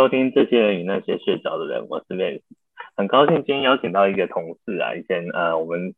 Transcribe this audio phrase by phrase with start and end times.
[0.00, 2.40] 收听这些人与那些睡着的人，我是 Vance，
[2.96, 5.92] 很高兴今天邀请到一个同事啊，以前呃我们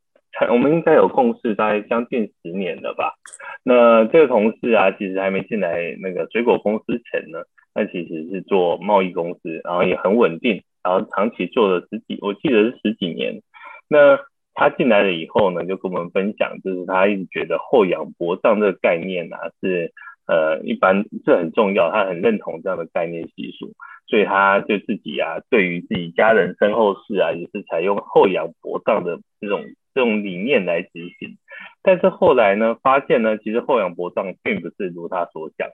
[0.50, 3.14] 我们应该有共事大概将近十年了吧。
[3.62, 7.44] 那这个同事啊，其实还没进来那个水果公司前呢，
[7.76, 13.40] 那其实是做贸易公司，然后也很稳定，然后长期做了十几，我记得是十几年。
[13.88, 14.18] 那
[14.54, 19.92] 他进来了以后呢，就跟我们分享，就是他一直觉得厚养薄葬这个概念啊是。
[20.24, 23.72] 呃，一般这很重要，他很认同这样的概念习俗，
[24.12, 31.38] 所以他就自己啊，对于自己家人身后事啊，也是采用厚养薄葬的这种这种理念来执行。
[31.82, 35.70] 但是后来呢，发现呢，其实厚养薄葬并不是如他所想，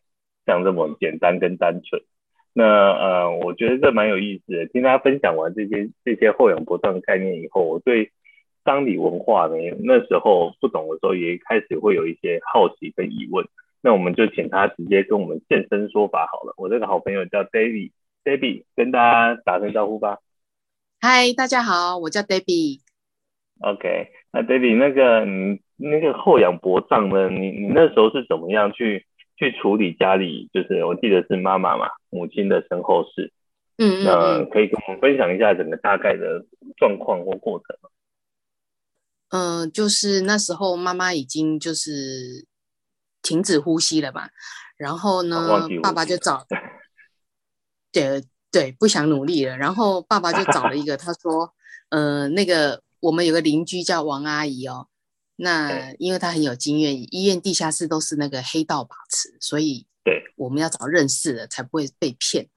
[0.47, 2.01] 像这么简单跟单纯。
[2.55, 4.67] 那呃，我觉得这蛮有意思的。
[4.67, 8.13] 听他分享完这些这些厚养薄葬的概念以后，我对
[8.65, 13.45] 丧礼文化呢，那时候不懂的时候，也开始会有一些好奇跟疑问。
[13.83, 16.55] 那我们就请他直接跟我们现身说法好了。
[16.57, 17.91] 我这个好朋友叫 David
[18.25, 20.19] Debbie，Debbie 跟大家打声招呼吧。
[21.01, 22.81] 嗨，大家好，我叫 Debbie。
[23.61, 27.29] OK，那 Debbie 那个你那个厚养薄葬呢？
[27.31, 30.49] 你你那时候是怎么样去去处理家里？
[30.53, 33.33] 就是我记得是妈妈嘛，母亲的身后事。
[33.79, 34.05] 嗯嗯。
[34.05, 36.45] 那可以跟我们分享一下整个大概的
[36.77, 37.91] 状况或过程吗？
[39.31, 42.47] 嗯、呃，就是那时候妈妈已经就是。
[43.21, 44.31] 停止呼吸了吧，
[44.79, 46.47] 然后呢，爸爸就找，
[47.93, 49.57] 对对，不想努力了。
[49.57, 51.53] 然后爸爸就找了一个， 他说，
[51.91, 54.89] 呃，那个我们有个邻居叫王阿姨哦，
[55.37, 62.49] 那因为她很有经验，医院地下室都是那个黑道把持，所以对，我们要找认识的才不会被骗。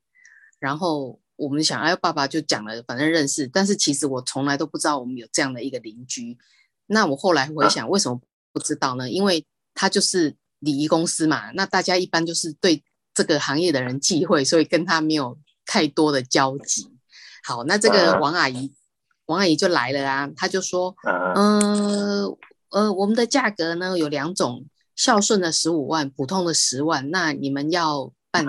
[0.60, 6.38] 然后我们想，哎，爸爸就讲了，反正认识，但是其实我从来都不知道我们有这样的一个邻居。
[6.88, 8.22] 那我后来回想，为什么
[8.54, 9.10] 不知道呢？
[9.10, 10.36] 因为他就是。
[10.62, 12.84] 礼仪公司嘛，那大家一般就是对
[13.14, 16.88] 这个行业的人忌讳，所以跟他没有太多的交集。
[17.44, 18.74] 好，那这个王阿姨，
[19.26, 22.38] 王阿姨就来了啊，她就说，嗯呃，
[22.70, 28.46] 呃，我们的价格呢有两种，孝顺的十五万，普通的十万，那你们要办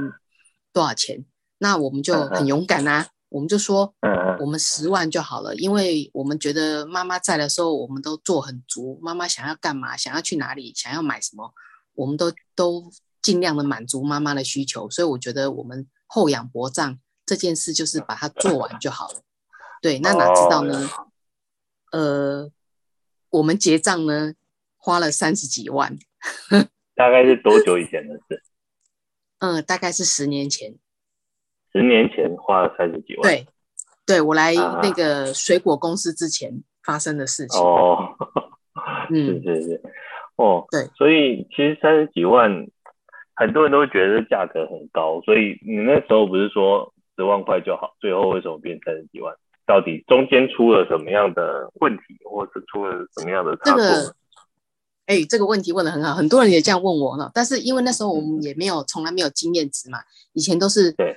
[0.73, 1.25] 多少钱？
[1.59, 3.95] 那我们就很勇敢啊，我们就说，
[4.41, 11.55] 我们十万就好了，因为我们觉得妈妈在的时候，我们都做很足，妈妈想要干嘛，想要去哪里，想要买什么。
[11.95, 12.91] 我们都都
[13.23, 19.23] 尽量的满足妈妈的需求，所以我觉得我们厚养薄葬这件事就是把它做完就好了。
[19.81, 20.89] 对，那哪知道呢？
[21.93, 22.51] 呃，
[23.31, 24.35] 我们结账呢
[24.77, 25.97] 花了三十几万，
[26.97, 28.43] 大概是多久以前的事？
[29.39, 30.75] 嗯， 大概是十年前。
[31.73, 33.23] 十年前花了三十几万。
[33.23, 33.47] 对，
[34.05, 37.61] 对我来那个水果公司之前发生的事情。
[37.61, 38.17] 哦，
[39.11, 39.83] 嗯， 是是是。
[40.37, 42.51] 哦，对，所以其实三十几万，
[43.35, 49.35] 很多人都会觉得价格很高，所以你那时候不是说十万块就好，最后为什么变三十几万？
[49.67, 53.77] 到底中间出了什么样的问题，或是出了什么样的差错？
[53.77, 54.15] 这个，
[55.07, 57.31] 哎，这个问题问得很好，很多人也这样问我呢。
[57.33, 59.99] 但是因为那时候我们也没有，从来没有经验值嘛，
[60.33, 61.17] 以前都是对，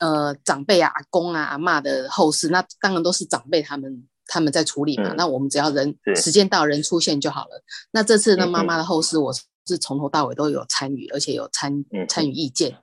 [0.00, 4.06] 呃，长辈啊、阿公啊、阿嬷的后事，那当然都是长辈他们。
[4.26, 7.62] 他们在处理嘛，嗯、那我们只要人时间到人出现就好了。
[7.92, 9.30] 那这次呢，妈妈的后事我
[9.66, 12.78] 是从头到尾都有参与，而且有参参与意见。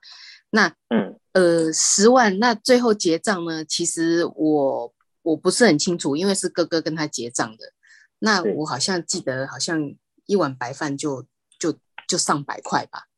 [0.50, 3.64] 那嗯呃十万，那最后结账呢？
[3.64, 7.72] 其实我我不是很清楚，因为是哥哥跟他结账的。
[8.18, 9.94] 那我好像记得，好像
[10.26, 11.24] 一碗白饭就
[11.58, 11.74] 就
[12.06, 13.08] 就上百块吧。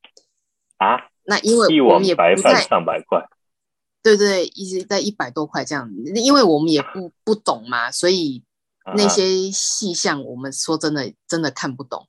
[0.79, 1.11] 啊？
[1.25, 3.27] 那因为我们也白饭上百块。
[4.03, 8.45] 对对，一直在一百多块这样，因为我们也不 不懂嘛，所以
[8.95, 12.07] 那些细项我们说真的真的看不懂，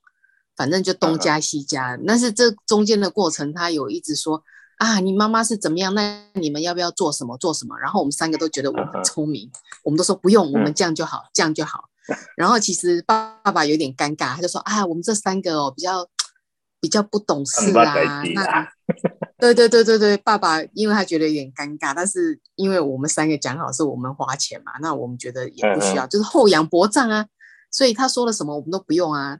[0.56, 1.98] 反正就东加西加。
[2.06, 4.42] 但是这中间的过程，他有一直说
[4.78, 5.94] 啊，你妈妈是怎么样？
[5.94, 7.76] 那你们要不要做什么做什么？
[7.78, 9.50] 然后我们三个都觉得我很聪明，
[9.84, 11.84] 我们都说不用，我们这样就好，这样就好。
[12.36, 16.08] 然后其实爸爸有点尴尬，他就说啊，我们这三个哦比较
[16.80, 18.68] 比较不懂事啊， 那。
[19.38, 27.26] 对对对对对，爸爸因为他觉得有点尴尬，但是因为我们三个讲好是我们花钱嘛，那我们觉得也不需要，嗯嗯就是厚养薄葬啊，
[27.70, 29.38] 所以他说了什么我们都不用啊。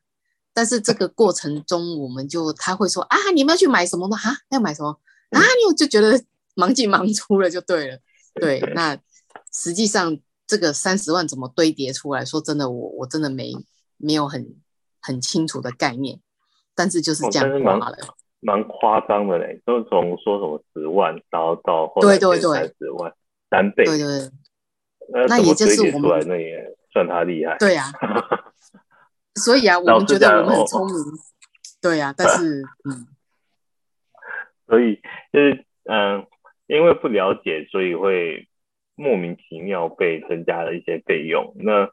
[0.57, 4.17] 但是这个过程中，我们就他会说啊，你们要去买什么呢？
[4.17, 4.89] 哈，要买什么
[5.29, 5.39] 啊？
[5.39, 6.19] 你就觉得
[6.55, 7.99] 忙进忙出了就对了。
[8.37, 8.97] 对，那
[9.53, 10.17] 实际上
[10.47, 12.25] 这个三十万怎么堆叠出来？
[12.25, 13.53] 说真的，我我真的没
[13.99, 14.57] 没有很
[15.03, 16.21] 很清楚的概念，
[16.75, 17.99] 但是就是这样花了。
[18.41, 23.13] 蛮夸张的嘞，都从说什么十万，然后到后来变三十万，
[23.51, 23.85] 三倍。
[23.85, 27.59] 对对对，那也就是我们那也算他厉害。
[27.59, 28.25] 对呀、啊，
[29.37, 30.97] 所以啊，我们觉得我们很聪明。
[31.81, 33.07] 对呀、啊， 但是嗯，
[34.67, 34.97] 所以
[35.33, 36.27] 就是嗯，
[36.67, 38.49] 因为不了解，所以会
[38.97, 41.55] 莫名其妙被增加了一些费用。
[41.59, 41.87] 那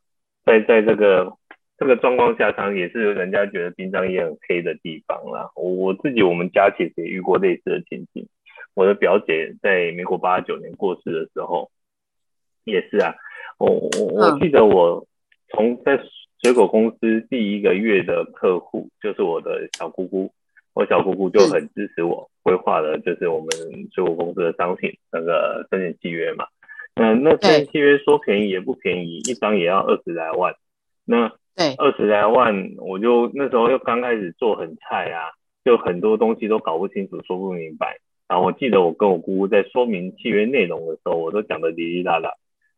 [0.45, 1.37] 在在这个
[1.77, 5.51] 这个状况下，当然也是人家觉得殡葬业很黑的地方啦。
[5.55, 8.27] 我我自己我们家其实也遇过类似的情景。
[8.73, 11.69] 我的表姐在民国八十九年过世的时候，
[12.63, 13.13] 也是啊。
[13.59, 15.05] 我我我记得我
[15.49, 15.97] 从在
[16.43, 20.29] 水果公司第一个月的客户就是我的小姑姑，
[20.73, 23.47] 我小姑姑就很支持我规划了，就是我们
[23.93, 26.45] 水果公司的商品那个生前契约嘛。
[26.95, 30.53] 那那生前契约说便宜也不便宜，一张也要二十来万。
[31.05, 31.31] 那
[31.77, 35.31] 二十来万，我就那时候又刚开始做很菜啊，
[35.63, 37.99] 就很多东西都搞不清楚，说不明白。
[38.27, 42.33] 然后我记得我跟我姑姑在说明契约内容的时候，我都讲的哩哩啦啦。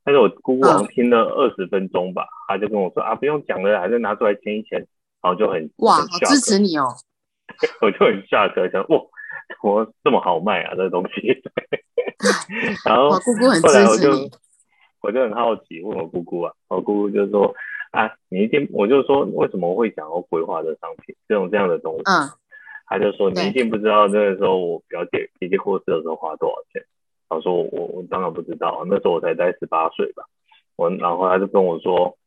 [0.06, 4.80] 但是我姑姑好像听了二十分钟吧，她、嗯、就跟我说啊，不用讲了，还是拿出来签一签。
[5.22, 6.94] 然后就很哇，好支持你哦。
[7.82, 9.00] 我就很下车想哇，
[9.50, 11.42] 怎么这么好卖啊，这个东西。
[12.86, 13.84] 然后姑姑很支持你。
[13.84, 14.30] 后来我就
[15.02, 17.52] 我就很好奇问我姑姑啊，我姑姑就说
[17.90, 22.04] 啊，你一定，我就说为什么会想要规划的商品这种这样的东西。
[22.06, 22.30] 嗯。
[22.88, 26.86] 他就说：“你一定不知道那个时候我表姐姐姐过世的时候花多少钱。”
[27.28, 30.24] 他说：“我我当然不知道，那时候我才才十八岁吧。”
[30.78, 32.18] 我然后他就跟我说：“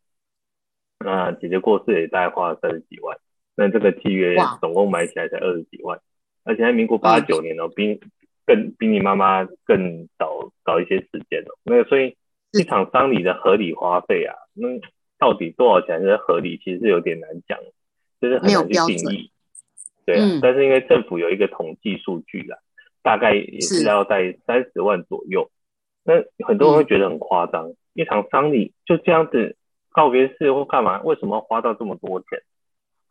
[1.05, 3.17] 那姐姐过世也大概花了三十几万，
[3.57, 6.01] 那这个契约总共买起来才二十几万，
[6.45, 8.01] 而且在民国八九年哦，比
[8.47, 11.55] 更比你妈妈更早早一些时间哦。
[11.65, 12.17] 那所以
[12.53, 14.69] 一场丧礼的合理花费啊，那
[15.19, 17.59] 到底多少钱是合理，其实是有点难讲，
[18.21, 19.31] 就是很难去定义。”
[20.07, 22.57] 对、啊嗯，但是因为政府有一个统计数据啦，
[23.09, 25.51] 大概也是要在三十万左右。
[26.05, 29.57] 那很多人会觉得很夸张，嗯、一场丧礼就这样子
[29.93, 32.43] 告别式或干嘛，为什么要花到这么多钱？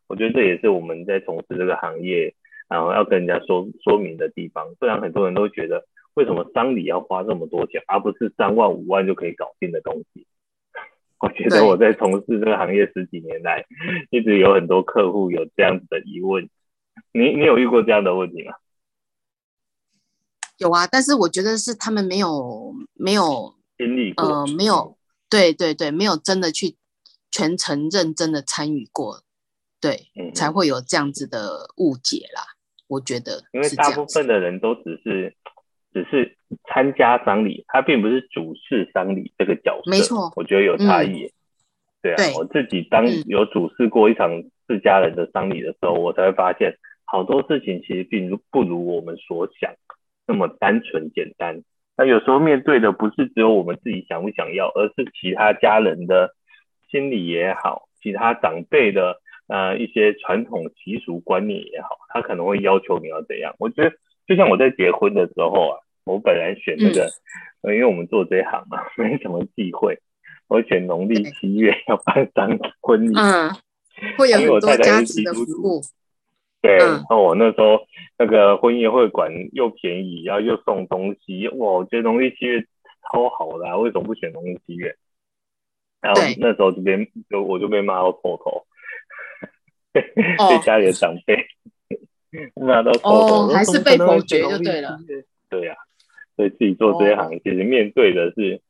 [0.07, 2.35] 我觉得这也是我们在从事这个行业，
[2.69, 4.67] 然后要跟人家说说明的地方。
[4.79, 5.83] 不然很多人都觉得，
[6.13, 10.27] 为什么丧礼要花这么多钱，而不是三万五万就可以搞定的东西？
[11.19, 13.65] 我觉得我在从事这个行业十几年来，
[14.11, 16.47] 一直有很多客户有这样子的疑问。
[17.11, 18.53] 你你有遇过这样的问题吗？
[20.57, 24.97] 有啊，但是我觉得是他们没有没有经历过，呃，没有，
[25.29, 26.75] 对对对，没有真的去
[27.31, 29.21] 全程认真的参与过，
[29.79, 32.41] 对、嗯，才会有这样子的误解啦。
[32.87, 35.35] 我觉得，因为大部分的人都只是
[35.93, 36.37] 只是
[36.67, 41.31] 参加丧礼，他并不是主事丧礼这个角色，没错，我觉得有差异、嗯。
[42.01, 44.29] 对啊对，我自己当有主事过一场
[44.67, 46.77] 自家人的丧礼的时候、嗯，我才会发现。
[47.09, 49.73] 好多事情其实并不如我们所想
[50.27, 51.61] 那么单纯简单。
[51.97, 56.35] 那有时候面对的不是只有我们自己想不想要，而是其他家人的
[56.91, 63.55] 心理也好，其他长辈的呃一些传统习俗观念也好，他可能会要求你要怎样。
[63.57, 63.91] 我觉得
[64.27, 67.09] 就像我在结婚的时候啊，我本来选那个，
[67.63, 69.97] 嗯、因为我们做这一行嘛， 没什么忌讳，
[70.47, 73.49] 我选农历七月要办丧婚礼，嗯，
[74.19, 75.81] 会有很多家庭的服务。
[76.67, 77.79] 对，然后我那时候
[78.17, 82.61] 那个婚宴会馆又便宜，然后又送东西，哇，我觉得农历七月
[83.11, 84.95] 超好的，啊，为什么不选农历七月？
[86.01, 88.65] 然后那时候就被就我就被骂到臭头，
[89.93, 91.35] 被家里的长辈
[92.55, 94.99] 骂到臭头，哦，还是被否决就对了。
[95.49, 95.79] 对呀，啊，
[96.35, 98.61] 所以自己做这一行，其实面对的是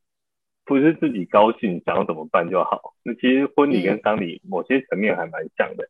[0.63, 2.94] 不是自己高兴想要怎么办就好？
[3.04, 5.89] 那其实婚礼跟丧礼某些层面还蛮像的。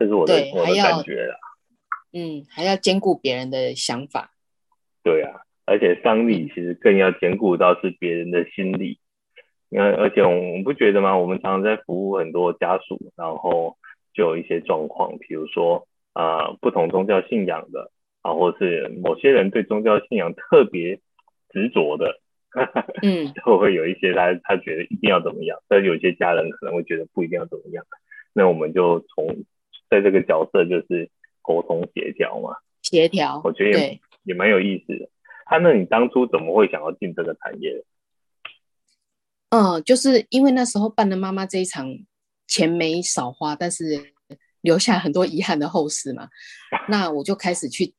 [0.00, 1.36] 这是我的我的感觉啦，
[2.14, 4.32] 嗯，还要兼顾别人的想法。
[5.02, 8.98] 对啊，而且丧礼其实更要兼顾到是别人的心理。
[9.68, 11.18] 你看，而且我们不觉得吗？
[11.18, 13.76] 我们常常在服务很多家属，然后
[14.14, 17.92] 就有一些状况，比如说啊、呃，不同宗教信仰的
[18.22, 20.98] 啊，或是某些人对宗教信仰特别
[21.50, 22.18] 执着的，
[23.02, 27.84] 嗯， 就会有一些他他觉得一定要怎么样，但有些家人可能会觉得不一定要怎么样。
[28.32, 29.44] 那我们就从
[29.90, 31.10] 在这个角色就是
[31.42, 35.10] 沟通协调嘛，协调，我觉得也也蛮有意思的。
[35.46, 37.84] 他、啊、那你当初怎么会想要进这个产业？
[39.48, 41.92] 嗯，就是因为那时候办了妈妈这一场，
[42.46, 44.14] 钱没少花，但是
[44.60, 46.28] 留下很多遗憾的后事嘛。
[46.88, 47.92] 那我就开始去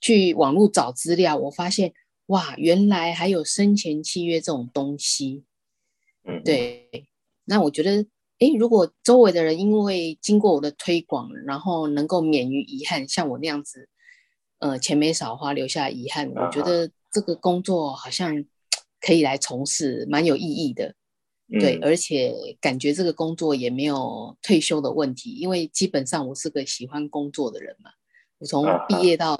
[0.00, 1.92] 去网络找资料，我发现
[2.26, 5.44] 哇，原来还有生前契约这种东西。
[6.24, 7.08] 嗯，对，
[7.46, 8.06] 那我觉得。
[8.42, 13.88] 诶，如果周围的人因为经过我的推广，然后能够免于遗憾，像我那样子，
[14.58, 18.44] 呃，钱没少花，留下遗憾，我觉得这个工作好像
[19.00, 20.96] 可以来从事，蛮有意义的。
[21.60, 27.90] 对，而且感觉这个工作也没有退休的问题，因为基本上我是个喜欢工作的人嘛。
[28.38, 29.36] 我从毕业到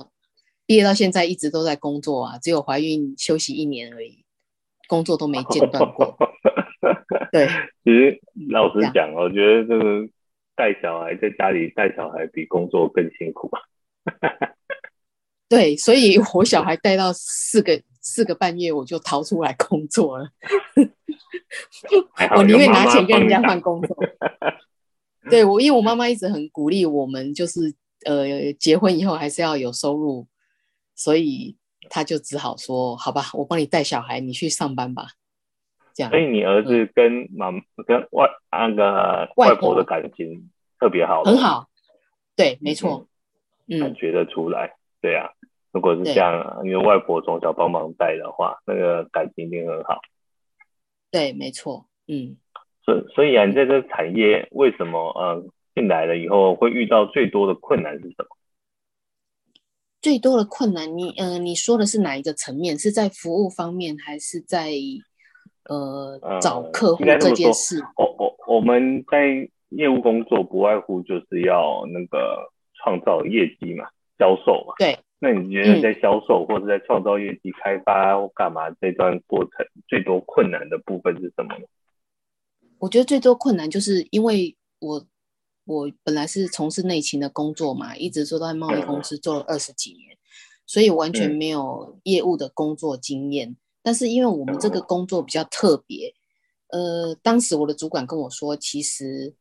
[0.65, 4.25] 毕毕业到现在一直都在工作啊，只有怀孕休息一年而已，
[4.89, 6.17] 工作都没间断过。
[7.33, 7.47] 对，
[7.85, 10.09] 其实老实讲，我觉得这个
[10.55, 13.51] 带小孩在家里带小孩比工作更辛苦。
[15.49, 20.29] 对，所以我小孩带到四个四个半月，我就逃出来工作了。
[22.37, 23.97] 我宁愿拿钱跟人家换工作。
[25.31, 27.73] 对我，因为我妈妈一直很鼓励我们，就是
[28.07, 30.27] 呃，结婚以后还是要有收入，
[30.97, 31.57] 所以
[31.91, 35.07] 她就只好说：“好吧，我帮你带小孩，你去上班吧。”
[35.95, 36.11] 这样。
[36.11, 41.69] 所以你儿子跟妈、嗯、跟外那个外婆的感情特别好，很好。
[42.35, 43.07] 对，没错，
[43.69, 44.77] 嗯，感觉得出来。
[45.01, 45.31] 对啊，
[45.71, 50.01] 如果是这样，因为外婆从小帮忙带的话，那个感情一定很好。
[51.11, 52.37] 对，没错，嗯。
[52.85, 55.45] 所所以啊，你在这个产业为什么呃
[55.75, 58.27] 进来了以后会遇到最多的困难是什么？
[60.01, 62.77] 最多的困难，你呃你说的是哪一个层面？
[62.77, 64.73] 是在服务方面，还是在
[65.69, 67.83] 呃找客户这件事？
[67.97, 73.87] 我我我们在业务工作不外乎就是要那个创造业绩嘛，
[74.19, 74.75] 销售嘛。
[74.79, 74.99] 对。
[75.25, 81.65] 那你觉得在销售或者在创造业绩、开发或干嘛这段过程最多困难的部分是什么呢？
[82.81, 85.07] 我觉得最多困难就是因为我
[85.65, 90.19] 我本来是从事内勤的工作嘛，一直做到贸易公司做了二十几年，
[90.67, 93.55] 所以完全没有业务的工作经验。
[93.83, 96.15] 但是因为我们这个工作比较特别，
[96.69, 99.35] 呃，当时我的主管跟我说，其实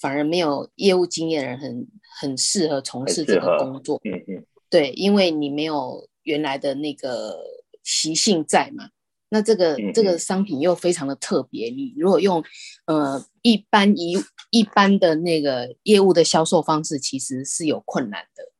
[0.00, 1.88] 反而没有业务经验的人很
[2.20, 4.00] 很适合从事这个工作。
[4.04, 7.38] 嗯嗯，对，因为你没有原来的那个
[7.82, 8.90] 习性在嘛。
[9.34, 12.44] 那这个这个商品又非常的特别，你如果用
[12.84, 14.14] 呃一般一
[14.50, 18.52] 一般的那个业务的销售方式，其实是有困难的。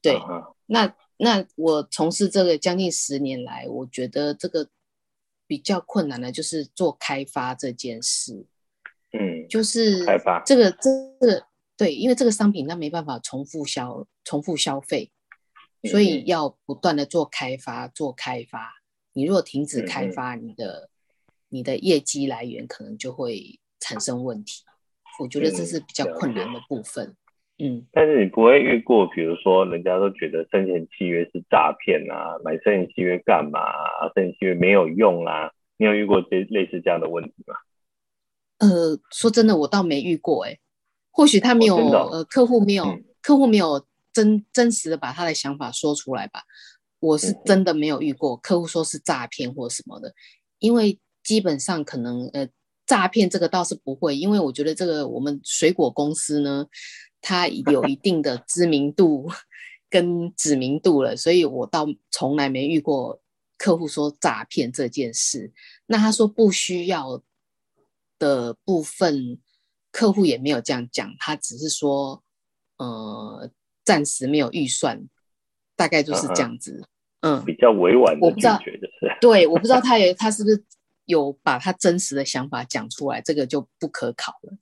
[0.00, 0.16] 对，
[0.66, 4.68] 那那我从事这个将近十年来，我觉得这个
[5.46, 8.46] 比较困难的就是做开发这件事。
[9.12, 11.44] 嗯，就是开发这个这个
[11.76, 15.10] 对，因为这个商品它没办法重复消重复消费，
[15.90, 18.82] 所以要不断的做开发做开发。
[19.14, 20.90] 你如果停止开发，你的、
[21.26, 24.62] 嗯、你的业绩来源可能就会产生问题。
[25.18, 27.08] 我觉得这是比较困难的部分。
[27.08, 27.16] 嗯，
[27.90, 34.06] 但是你不会遇过，比如说人家都觉得生前契约是诈骗啊，买生前契约干嘛啊？
[34.14, 35.50] 生前契约没有用啊？
[35.76, 37.54] 你有遇过这类似这样的问题吗？
[38.58, 40.52] 呃，说真的，我倒没遇过、欸。
[40.52, 40.58] 哎，
[41.10, 46.42] 或许他没有，哦、呃，客户没有，嗯、客户没有真真实的把他的想法说出来吧。
[47.00, 50.12] 我是真的没有遇过客户说是诈骗或什么的，
[50.58, 52.48] 因为基本上可能呃
[52.86, 56.66] 诈骗这个倒是不会，因为我觉得这个我们水果公司呢，
[57.20, 59.30] 它有一定的知名度
[59.90, 63.20] 跟知名度了，所以我倒从来没遇过
[63.56, 65.52] 客户说诈骗这件事。
[65.86, 67.22] 那他说不需要
[68.18, 69.38] 的部分，
[69.90, 72.22] 客户也没有这样讲，他只是说
[72.76, 73.50] 呃
[73.84, 75.08] 暂时没有预算。
[75.76, 76.82] 大概就是这样子，
[77.20, 80.64] 嗯，比较委婉的拒绝的是， 对，我不知道他也他是不是
[81.04, 84.58] 有把他真实的想法讲出来，这个就不可考了。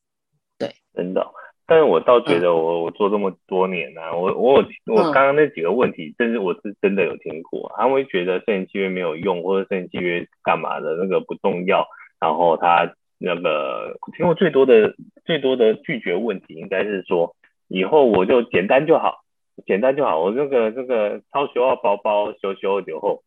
[0.59, 1.27] 对，真的，
[1.67, 11.87] 但是我倒觉得我、嗯、我做这么多年呢、啊，我我我刚刚那几个问题，真是我是真的有听过，他会觉得摄影契约没有用，或者摄影契约干嘛的那个不重要，
[12.21, 14.95] 然后他那个听过最多的
[15.25, 17.35] 最多的拒绝问题，应该是说
[17.69, 19.23] 以后我就简单就好。
[19.65, 23.23] 简单就好，我这个这个超小号包包修修就后。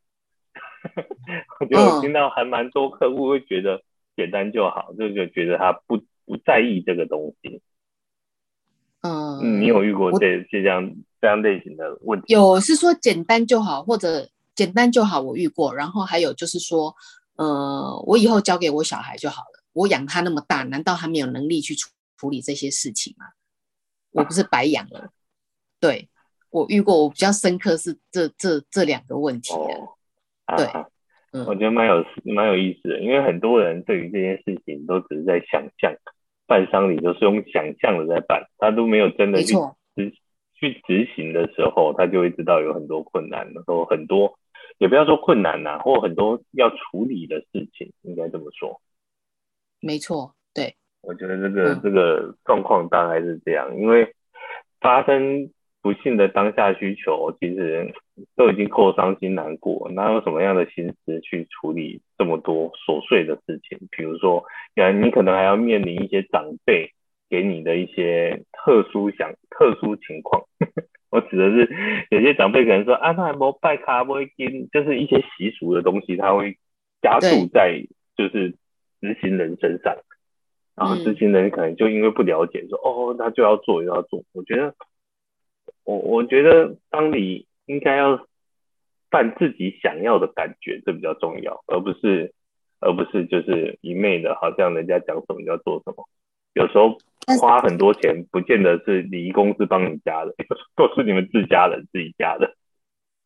[1.59, 3.81] 我觉得我听到还蛮多客户会觉得
[4.15, 7.63] 简单就好，就就觉得他不不在意这个东西。
[9.01, 12.33] 嗯，嗯，你有遇过这这样这样类型的问题？
[12.33, 15.73] 有是说简单就好，或者简单就好，我遇过。
[15.73, 16.95] 然后还有就是说，
[17.35, 19.63] 呃，我以后交给我小孩就好了。
[19.73, 23.25] 我养他那么大，难道他没有能力去处处理这些事情吗？
[24.11, 24.99] 我不是白养了？
[24.99, 25.09] 啊、
[25.79, 26.09] 对。
[26.51, 29.53] 我遇过，我比较深刻是这这这两个问题。
[29.53, 29.89] 哦，
[30.57, 30.65] 对，
[31.31, 35.93] 嗯，我觉得蛮有蛮有意思的，因为很多人对于这件事情都只是在想象，
[36.49, 39.53] 办丧礼都是用想象的在办，他都没有真的去
[39.95, 40.11] 执
[40.55, 44.39] 去执行的时候，他就会知道有很多困难，然后很多
[44.79, 48.81] 也不要说困难呐，或很多要处理的事情，应该这么说。
[49.79, 54.13] 没错，对，我觉得这个这个状况大概是这样，因为
[54.81, 55.51] 发生。
[55.81, 57.93] 不幸的当下需求，其实
[58.35, 63.79] 都已经够伤心难过，哪有什么样的心思去处理这么多琐碎的事情？
[63.91, 64.43] 比如说，
[65.01, 66.91] 你可能还要面临一些长辈
[67.29, 70.43] 给你的一些特殊想特殊情况，
[71.11, 71.69] 我指的是
[72.09, 76.57] 有些长辈可能说啊，他还没拜卡不会跟，就是一些习俗的东西，他会
[77.01, 77.81] 加注在
[78.17, 78.51] 就是
[78.99, 79.95] 执行人身上，
[80.75, 84.23] 然后执行人可能就因为不了解说，说、嗯、哦，那就要做就要做。
[84.33, 84.75] 我觉得，
[85.89, 88.27] 我我觉得当你应该要
[89.09, 92.31] 办自己想要的感觉，这比较重要，而不是
[92.79, 96.07] 而不是就是一昧的，好像人家讲什么就要做什么。
[96.53, 96.95] 有时候
[97.39, 100.35] 花很多钱，不见得是礼仪公司帮你加的，
[100.75, 102.55] 都是你们自家人自己加的。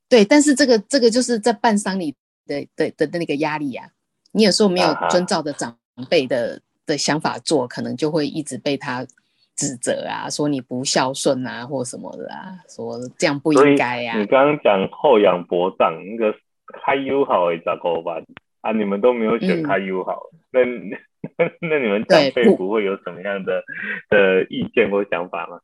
[0.07, 2.15] 对，但是这个这个就是在办丧礼
[2.45, 3.89] 的的的的那个压力啊，
[4.31, 5.77] 你有时候没有遵照着长
[6.09, 6.61] 辈的、uh.
[6.85, 9.05] 的想法做，可能就会一直被他
[9.55, 14.19] 指责啊，说你不孝顺啊，或什么的啊，说这样不应该呀、啊。
[14.19, 16.35] 你刚刚讲厚养薄葬，那个
[16.83, 18.23] 开 U 好诶咋搞办
[18.61, 18.71] 啊？
[18.71, 20.19] 你们都没有选开 U 好，
[20.51, 20.91] 那、嗯。
[21.61, 23.63] 那你们长辈不会有什么样的
[24.09, 25.61] 的意见或想法吗？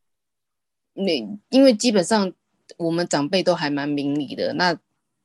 [0.94, 1.12] 那
[1.50, 2.32] 因为基本上
[2.78, 4.54] 我们长辈都还蛮明理的。
[4.54, 4.74] 那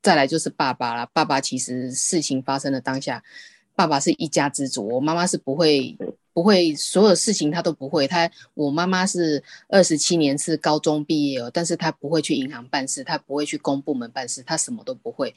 [0.02, 3.22] 再来就是爸爸啦，爸爸其实事情发生的当下，
[3.76, 5.96] 爸爸是一家之主，我妈妈是不会
[6.34, 8.06] 不会所有事情他都不会。
[8.06, 15.34] 他我妈妈是二十七年是高中毕业哦，但是他不会去银行办事，他不会去公部门办事，他什么都不会，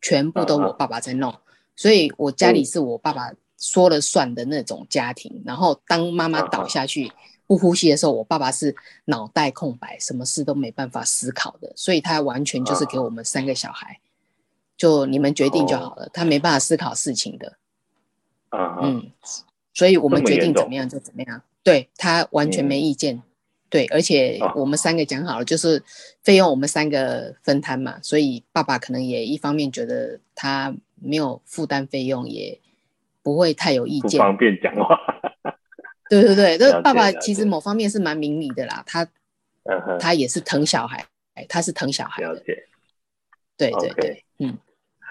[0.00, 1.30] 全部都我爸爸在弄。
[1.30, 1.40] 啊、
[1.76, 3.30] 所以我家里是我爸爸。
[3.58, 7.10] 说了算的那种家庭，然后当妈妈倒下去
[7.46, 8.76] 不呼吸的时候，我爸爸是
[9.06, 13.98] 脑袋空白，什么事都没办法思考的，所以他完全就是给我们三个小孩，
[14.76, 17.56] 就你们决定就好了，他没办法思考事情的。
[18.52, 19.10] 嗯，
[19.76, 23.22] 所以我们决定怎么样就怎么样，对，他完全没意见，
[23.68, 25.82] 对，而且我们三个讲好了，就是
[26.22, 32.58] 费用我们三个分摊嘛，所以爸爸可能也一方面觉得他没有负担费用也。
[33.26, 34.96] 不会太有意见，不方便讲话。
[36.08, 39.04] 对对对，这 爸爸其实某方面是蛮明理的啦，他、
[39.64, 39.98] uh-huh.
[39.98, 41.04] 他也是疼小孩，
[41.48, 42.32] 他是疼小孩的。
[42.32, 42.68] 了解。
[43.56, 44.22] 对对对，okay.
[44.38, 44.56] 嗯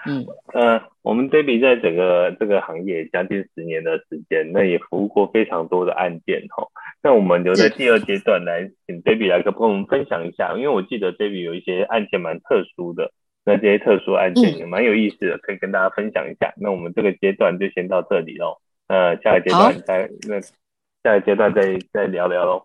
[0.04, 0.26] 嗯。
[0.52, 6.66] 呃，我们 Debbie 在整个这个行业将近十年的时间，那也服务过非常多的案件哈。
[7.02, 13.12] 那我们留在第二阶段来请 Debbie 来跟我们分享一下，因为我记得 Debbie 有一些案件蛮特殊的。
[13.48, 16.52] 那这些特殊案件也蛮有意思的，嗯，可以跟大家分享一下。
[16.56, 18.58] 那我们这个阶段就先到这里喽。
[18.88, 22.64] 呃，下个阶段再那下个阶段再再聊聊喽。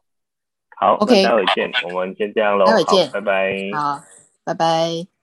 [0.76, 1.70] 好，OK，待会见。
[1.88, 2.66] 我们先这样喽。
[2.66, 3.54] 待会见，拜拜。
[3.74, 4.00] 好，
[4.44, 5.21] 拜拜。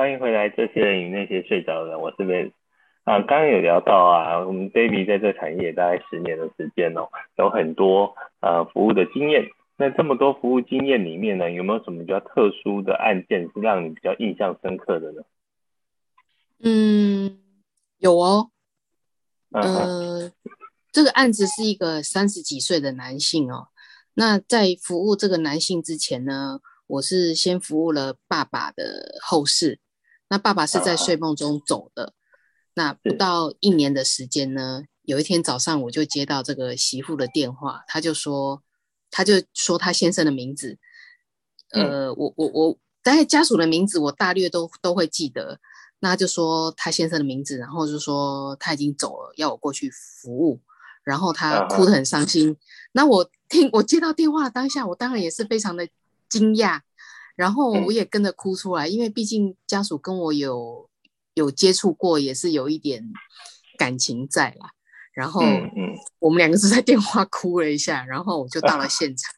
[0.00, 2.52] 欢迎回来，这些人与那些睡着的人，我是 Vance
[3.04, 3.20] 啊。
[3.20, 9.50] 刚刚有聊到啊，我们 Debbie 在这产业大概十年的时间哦，有很多呃服务的经验。
[9.76, 15.22] 那这么多服务经验里面呢，有没有什么比较特殊的案件是让你比较印象深刻的呢？
[16.60, 17.38] 嗯，
[17.98, 18.48] 有哦。
[19.50, 20.32] 呃，
[20.92, 23.68] 这个案子是一个三十几岁的男性哦。
[24.14, 29.78] 那在服务这个男性之前呢，我是先服务了爸爸的后事。
[30.30, 32.14] 那爸爸是在睡梦中走的。
[32.72, 38.62] 那不到一年的时间呢，有一天早上我就接到这个媳妇的电话，他就说。
[39.12, 40.78] 他就说他先生的名字，
[41.72, 45.58] 呃，我我我大概家属的名字我大略都都会记得。
[45.98, 50.60] 那就说他先生的名字，然后就说他已经走了，要我过去服务。
[51.02, 52.56] 然后他哭得很伤心。
[52.92, 55.88] 那我听我接到电话的当下，我当然也是非常的
[56.28, 56.82] 惊讶，
[57.40, 60.90] 然后我也跟着哭出来，因为毕竟家属跟我有
[61.32, 63.02] 有接触过，也是有一点
[63.78, 64.72] 感情在啦。
[65.14, 65.40] 然后，
[66.18, 69.34] 我们两个是在电话哭了一下，然后我就到了 现场，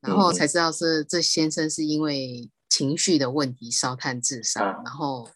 [0.00, 5.26] 然后才知道是这先生是因为情绪的问题烧炭自杀，然后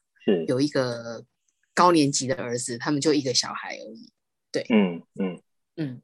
[0.46, 1.24] 有一个
[1.72, 4.12] 高年级的儿子，他们就一个小孩而已。
[4.52, 5.40] 对，嗯嗯
[5.76, 6.02] 嗯。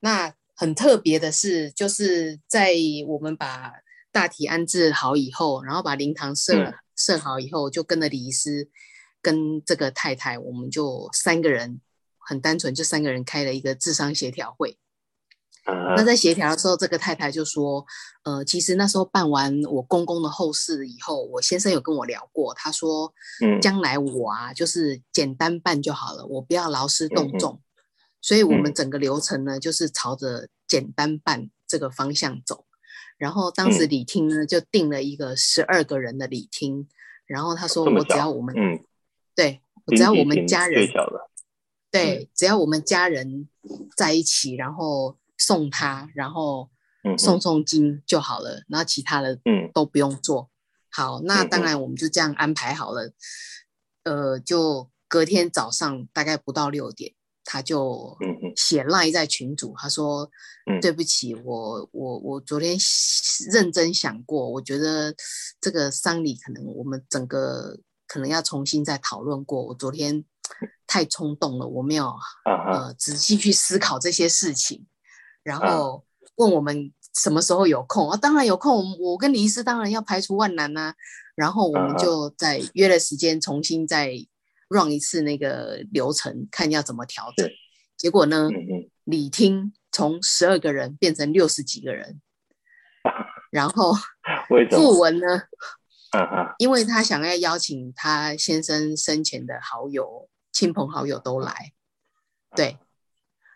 [0.00, 2.72] 那很特别的是，就是在
[3.06, 3.72] 我们把
[4.12, 8.68] 大体安置好以后，然后把灵堂设设好以后，就跟着李医师
[9.22, 11.80] 跟这个太太，我们就三个人。
[12.22, 14.78] 很单纯，就三个人开了一个智商协调会。
[15.64, 15.96] Uh-huh.
[15.96, 17.84] 那在协调的时候，这个太太就说
[18.22, 23.12] ：“呃，其实那时候办完我公公的后事以后，我先生有跟我聊过，他说，
[23.60, 27.54] 将来我啊，就是简单办就好了，我不要劳师动众。
[27.54, 27.60] Uh-huh.
[28.20, 32.66] 所以，我们整个流程呢，就是朝着简单办这个方向走。
[33.20, 36.88] 然后，当时礼厅呢，就定了一个十二个人的礼厅。
[37.26, 38.54] 然后他说，我只要我们，
[39.34, 40.88] 对，我只要我们家人。”
[41.92, 43.48] 对，只要我们家人
[43.96, 46.70] 在一起，然后送他，然后
[47.18, 49.38] 送送经就好了，然后其他的
[49.74, 50.48] 都不用做。
[50.88, 53.12] 好，那当然我们就这样安排好了。
[54.04, 57.12] 呃，就隔天早上大概不到六点，
[57.44, 58.16] 他就
[58.56, 60.30] 写赖在群主，他说
[60.80, 62.76] ：“对不起，我我我昨天
[63.52, 65.14] 认真想过，我觉得
[65.60, 69.62] 这个丧礼可能我们整个可能要重新再讨论过。
[69.62, 70.24] 我昨天
[70.86, 74.86] 太冲动了，我没有呃仔细去思考这些事情，
[75.42, 76.04] 然后
[76.36, 78.16] 问我们什么时候有空啊？
[78.16, 80.94] 当然有空，我跟李医师当然要排除万难呐。
[81.36, 84.12] 然后我们就再约了时间，重新再
[84.68, 87.48] run 一次那个流程，看要怎么调整。”
[88.00, 88.48] 结果呢？
[89.04, 92.22] 礼厅从十二个人变成六十几个人，
[93.52, 93.92] 然后
[94.70, 95.42] 傅文呢？
[96.56, 101.72] 因为他想要邀请他先生生前的好友、亲朋好友都来，
[102.56, 102.78] 对，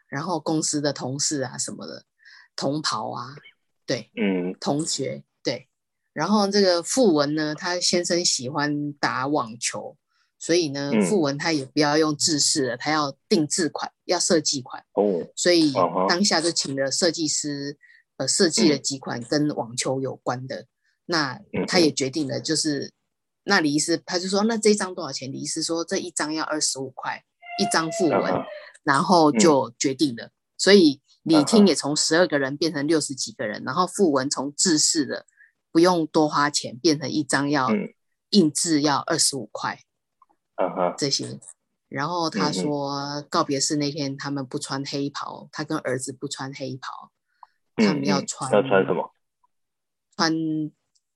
[0.08, 2.04] 然后公司的同事啊什么的，
[2.54, 3.34] 同袍啊，
[3.86, 5.70] 对，嗯，同学，对，
[6.12, 9.96] 然后这个傅文呢，他先生喜欢打网球。
[10.44, 14.84] 所以呢，富文他也不要用制式了，他要定制款，要设计款。
[14.92, 15.72] 哦，所以
[16.06, 17.78] 当下就请了设计师，
[18.18, 20.66] 呃，设计了几款跟网球有关的。
[21.06, 22.92] 那他也决定了，就是
[23.44, 25.32] 那李医师他就说，那这一张多少钱？
[25.32, 27.24] 李医师说这一张要二十五块
[27.58, 28.34] 一张訃闻，
[28.82, 30.28] 然后就决定了。
[30.58, 35.24] 所以李听也从十二个人变成六十几个人，然后訃闻从制式的
[35.72, 37.70] 不用多花钱，变成一张要
[38.28, 39.80] 印制要二十五块。
[40.56, 40.94] Uh.
[40.96, 41.40] 这些，
[41.88, 47.10] 然后他说告别式那天他们不穿黑袍，他跟儿子不穿黑袍，
[47.74, 49.12] 他们要穿要穿什么？
[50.16, 50.32] 穿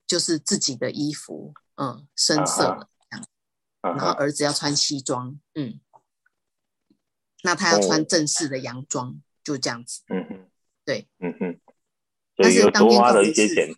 [0.05, 3.25] 就是自己的衣服，嗯，深色的这样。
[3.81, 3.97] Uh huh.
[3.97, 5.79] 然后儿子要穿西装，嗯，
[7.43, 9.19] 那他要穿正式的洋装，uh.
[9.41, 10.01] 就这样子。
[10.09, 10.49] 嗯哼，
[10.83, 11.59] 对，嗯哼。
[12.35, 13.69] 但是当天的一些钱，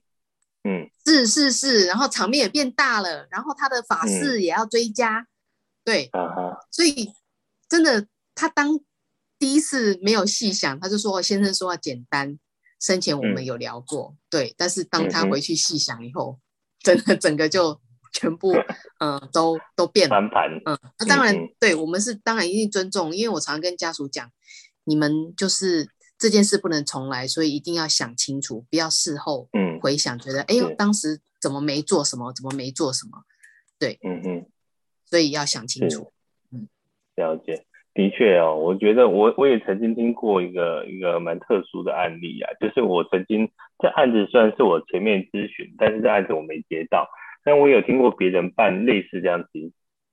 [0.64, 5.28] 嗯，是是是，然后场面也变大了，然后他的法式也要追加。
[5.84, 6.58] 对，uh huh.
[6.72, 7.12] 所以
[7.68, 8.80] 真的，他当
[9.40, 12.38] 第一次没有细想，他就说：“我先生说要简单，
[12.80, 14.14] 生前我们有聊过。
[14.14, 16.40] 嗯”对，但是当他回去细想以后，
[16.80, 17.80] 整个、嗯、整个就
[18.14, 18.54] 全部
[19.00, 20.16] 嗯、 呃、都都变了。
[20.32, 20.52] 翻。
[20.66, 24.30] 嗯，那当然，嗯、对我们是当然一定尊重，因为我常跟家属讲，
[24.84, 25.90] 你们就是
[26.20, 33.24] 这件事不能重来，所以一定要想清楚，不要事后嗯回想，觉得哎呦当时怎么没做什么，怎么没做什么？
[33.80, 34.51] 对，嗯嗯。
[35.12, 36.08] 所以要想清楚，
[36.54, 36.70] 嗯，
[37.18, 47.10] 了解，的确哦，我觉得我我也曾经听过一个一个蛮特殊的案例啊，就是我曾经这案子虽然是我前面咨询，但是这案子我没接到，
[47.44, 49.50] 但我有听过别人办类似这样子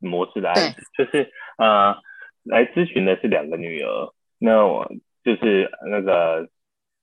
[0.00, 1.98] 模式的案子，就是啊、呃，
[2.42, 4.90] 来咨询的是两个女儿，那我
[5.22, 6.48] 就是那个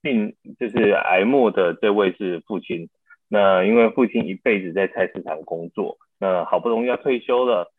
[0.02, 2.90] 病就是癌末的这位是父亲，
[3.26, 7.72] 那因为父亲一辈子在菜市场工作，那好不容易要退休了。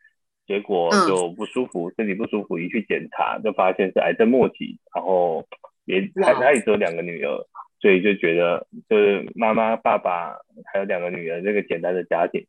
[0.47, 5.45] 结果就不舒服，嗯、身体不舒服，一去检查就发现是癌症末期，然后
[5.85, 7.37] 也还他也只有两个女儿，
[7.81, 10.37] 所以就觉得就是妈妈、爸爸
[10.71, 12.45] 还有两个女儿这个简单的家庭，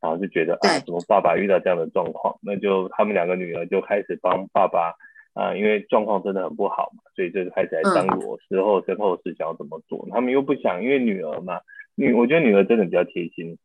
[0.00, 2.38] 然后就觉得啊，怎么爸爸遇到这样的状况？
[2.40, 4.94] 那就他们两个女儿就开始帮爸爸
[5.34, 10.06] 啊、呃，因为状况真的很不好嘛，所以就开始来张罗事后身后事想要怎么做。
[10.12, 11.60] 他们又不想，因为女儿嘛，
[11.96, 13.58] 女我觉得女儿真的比较贴心。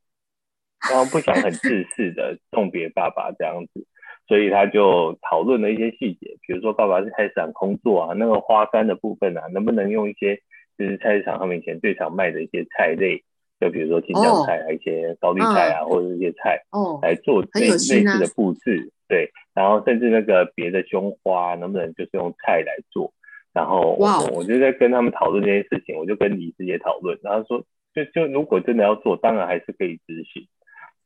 [0.90, 3.86] 然后不想很自私的送别爸爸这样子，
[4.28, 10.36] 所以他就讨论了一些细节，比如说爸爸是菜市场工作啊，那个花干的部分啊，能不能用一些
[10.78, 13.24] 就是菜市场他们以前最常卖的一些菜类，
[13.60, 23.14] 就比如说青椒菜啊，一些高丽菜啊，或者是一些菜，哦，来做类类似的布置，对，然后甚至那个别的胸花能不能就是用菜来做，
[23.54, 30.48] 然后哇，我就在跟他们讨论这件事情，我就跟李师姐讨论，然后说就就如果真的要做，当然还是可以执行。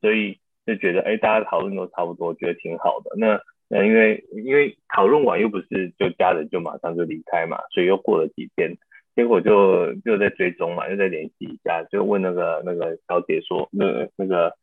[0.01, 3.11] 所以就觉得，哎，大家讨论都差不多，觉得挺好的。
[3.17, 8.77] 那那因为因为讨论完又不是就家人就马上就离开嘛，所以又过了几天，
[9.15, 14.55] 结果就就在追踪嘛，又在联系一下，就问那个那个小姐说，那那个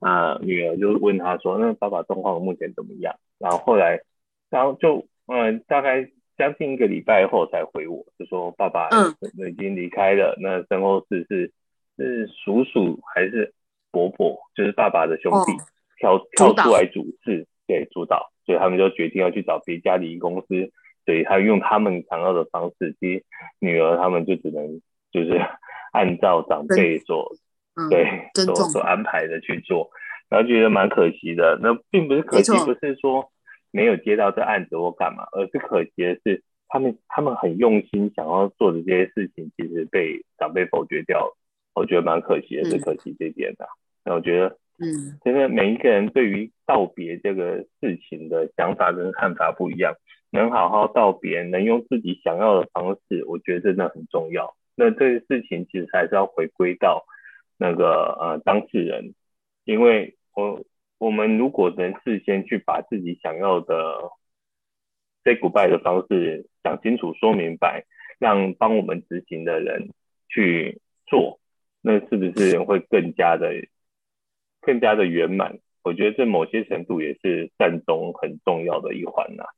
[0.00, 3.14] 啊、呃、女儿就问她说，那爸爸状况目前怎么样？
[3.38, 4.00] 然后后来，
[4.50, 8.88] 然后就嗯、呃、大概将近一个礼拜后才回我，就说爸爸
[9.48, 11.52] 已经离开了，那身后事是
[11.96, 13.52] 是叔叔还是？
[13.94, 20.72] 伯伯就是爸爸的兄弟，哦、跳跳出来主事，对，主导，所以他们就决定要去找别家礼仪公司，
[21.06, 23.24] 所以他用他们想要的方式，其实
[23.60, 24.80] 女儿他们就只能
[25.12, 25.40] 就是
[25.94, 27.30] 按照长辈所、
[27.76, 28.04] 嗯、对
[28.44, 29.88] 所所安排的去做，
[30.28, 31.56] 然后觉得蛮可惜的。
[31.62, 33.30] 那并不是可惜，不是说
[33.70, 41.36] 没有接到这案子或干嘛，而是可惜的是他们他们很用心想要做的这些事情，其实被长辈否决掉了。
[41.74, 43.64] 我觉得蛮可惜的，是可惜这点的。
[43.64, 49.94] 嗯那我觉得，嗯，真的每一个人对于道别这个事情的想法跟看法不一样。
[50.30, 54.54] 能好好道别，能用自己想要的方式，我觉得真的很重要。
[54.74, 57.06] 那这个事情其实还是要回归到
[57.56, 59.14] 那个呃当事人，
[59.64, 60.62] 因为我
[60.98, 64.10] 我们如果能事先去把自己想要的
[65.22, 67.86] say goodbye 的方式讲清楚、说明白，
[68.18, 69.88] 让帮我们执行的人
[70.28, 71.38] 去做，
[71.86, 73.52] 那是不是会更加的
[74.62, 75.58] 更加的圆满？
[75.82, 79.48] 我觉得这某些程度也是善终很重要的一环呐、啊。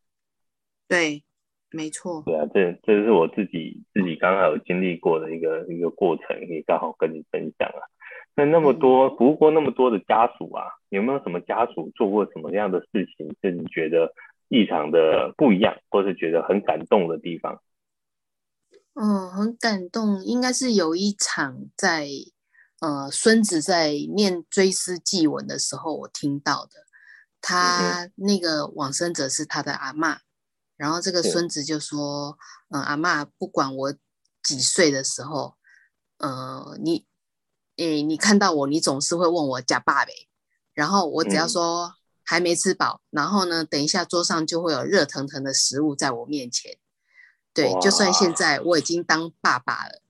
[0.89, 1.23] 对，
[1.71, 2.25] 没错。
[2.27, 7.79] 对啊，这这是我自己自己刚好有经历过的一个一个过程，也刚好跟你分享啊。
[8.35, 14.12] 那那么多服务过那么多的家属啊，有没有什么家属做过什么样的事情，是你觉得
[14.49, 17.62] 异常的不一样，或是觉得很感动的地方？
[18.99, 22.09] 嗯，很感动，应该是有一场在。
[22.79, 26.73] 呃，孙子在念追思祭文的时候，我听到的，
[27.41, 30.19] 他那个往生者是他的阿妈，
[30.77, 32.37] 然后这个孙子就说
[32.69, 33.95] ：“嗯、呃，阿妈，不管我
[34.43, 35.55] 几岁的时候，
[36.19, 37.07] 呃，你，
[37.77, 40.13] 诶，你看到我，你总是会问我假爸呗，
[40.75, 46.77] 然后我只要说还没吃饱，然后呢，等一下桌上就会有热腾腾的食物在我面前，
[47.57, 50.03] 对，就算现在我已经当爸爸了，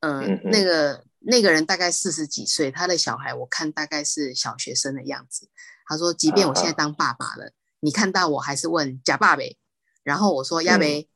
[0.00, 5.48] 呃、嗯，那个。”那个人大概四十几岁，他的小孩我看大概是小学生的样子。
[5.86, 9.56] 他说：“即便我现在当爸爸了，啊、你看到我还是问假爸呗？
[10.02, 11.08] 然后我说亚梅，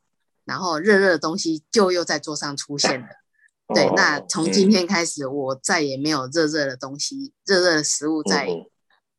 [0.45, 3.07] 然后热热的东西就又在桌上出现了。
[3.67, 8.65] 哦、对，那从今天开始，我再也没有热热的东西、热热的食物在、嗯、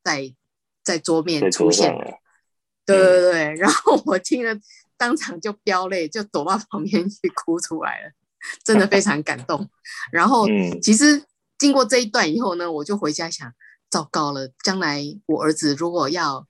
[0.01, 0.33] 在
[0.81, 2.19] 在桌面出现了。
[2.85, 4.57] 对对对，然后我听了
[4.97, 8.11] 当场就飙泪，就躲到旁边去哭出来了。
[8.63, 9.69] 真的非常感动，
[10.11, 10.47] 然后
[10.81, 11.23] 其实
[11.57, 13.51] 经过这一段以后呢，我就回家想，
[13.89, 16.47] 糟糕了，将来我儿子如果要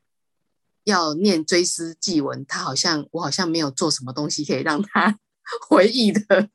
[0.84, 5.18] 要念追思祭文，他好像我好像没有做什么东西可以让他
[5.68, 6.50] 回忆的，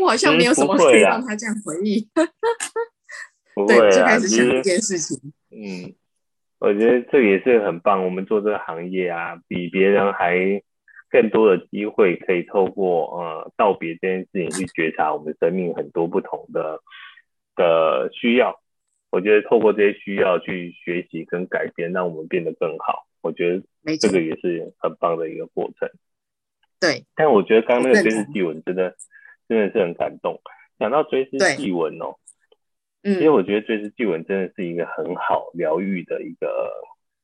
[0.00, 2.08] 我好像没有什么可以让他这样回忆，
[3.68, 5.20] 对，就开始想这件事情。
[5.50, 5.94] 嗯，
[6.58, 10.62] 我觉得这也是很棒，我们做这个行业啊，比别人还。
[11.10, 16.80] 更多的机会可以透过呃道别这件事情去觉察我们生命很多不同的
[17.56, 18.60] 的需要。
[19.08, 23.06] 我觉得透过这些需要去学习跟改变，让我们变得更好。
[23.22, 25.88] 我觉得这个也是很棒的一个过程。
[26.78, 28.94] 对，但我觉得刚刚那个追思祭文真的
[29.48, 30.38] 真的是很感动。
[30.78, 32.16] 讲到追思祭文哦，
[33.02, 36.70] 嗯，其实我觉得追思祭文真的是一个很好疗愈的一个。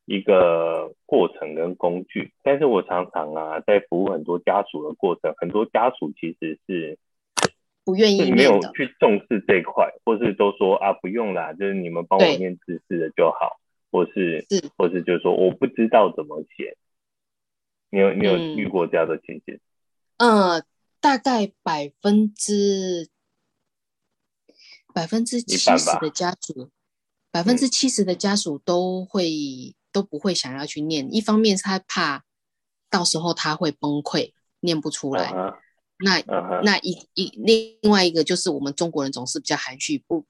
[0.07, 6.99] 一个过程跟工具，但是我常常啊，在服务很多家属的过程，很多家属其实是
[7.87, 13.59] 不愿意，没有去重视这一块，或是都说啊不用啦，就是你们帮我念字式的就好，
[13.91, 14.69] 或是，是。
[14.77, 16.77] 或是就是说我不知道怎么写，
[17.89, 19.59] 你有你有遇过这样的情形？
[20.19, 20.63] 嗯，呃，
[21.01, 23.09] 大概百分之
[24.95, 26.71] 百分之七十的家属，
[27.31, 29.29] 百分之七十的家属都会。
[29.95, 32.25] 都不会想要去念，一方面是他怕
[32.91, 35.31] 到时候他会崩溃，念不出来。
[35.31, 35.55] Uh -huh.
[36.01, 36.63] 那、uh -huh.
[36.65, 40.27] 那一一另外一个就是我们中国人总是比较含蓄，不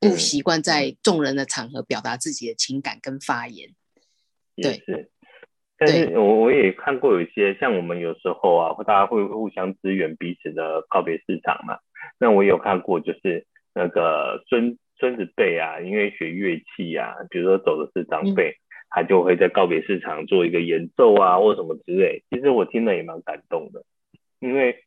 [0.00, 3.74] 不习惯在众人的场合表达自己的情感跟发言。
[4.56, 5.10] 对，是。
[5.76, 11.76] 但是我我也看过有一些像我们有时候啊，大家会互相支援彼此的告别市场嘛。
[12.18, 18.50] 那我有看过，就是那个孙孙子辈啊，因为学乐器啊，比如说走的是长辈。
[18.50, 22.22] 嗯他就会在告别市场做一个演奏啊，或什么之类。
[22.30, 23.82] 其实我听了也蛮感动的，
[24.38, 24.78] 因为，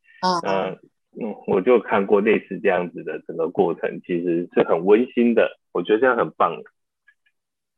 [0.48, 0.80] 嗯
[1.22, 5.60] 嗯，我就看过类似这样子的整个过程，其实是很温馨的。
[5.74, 6.60] 我觉得这样很棒。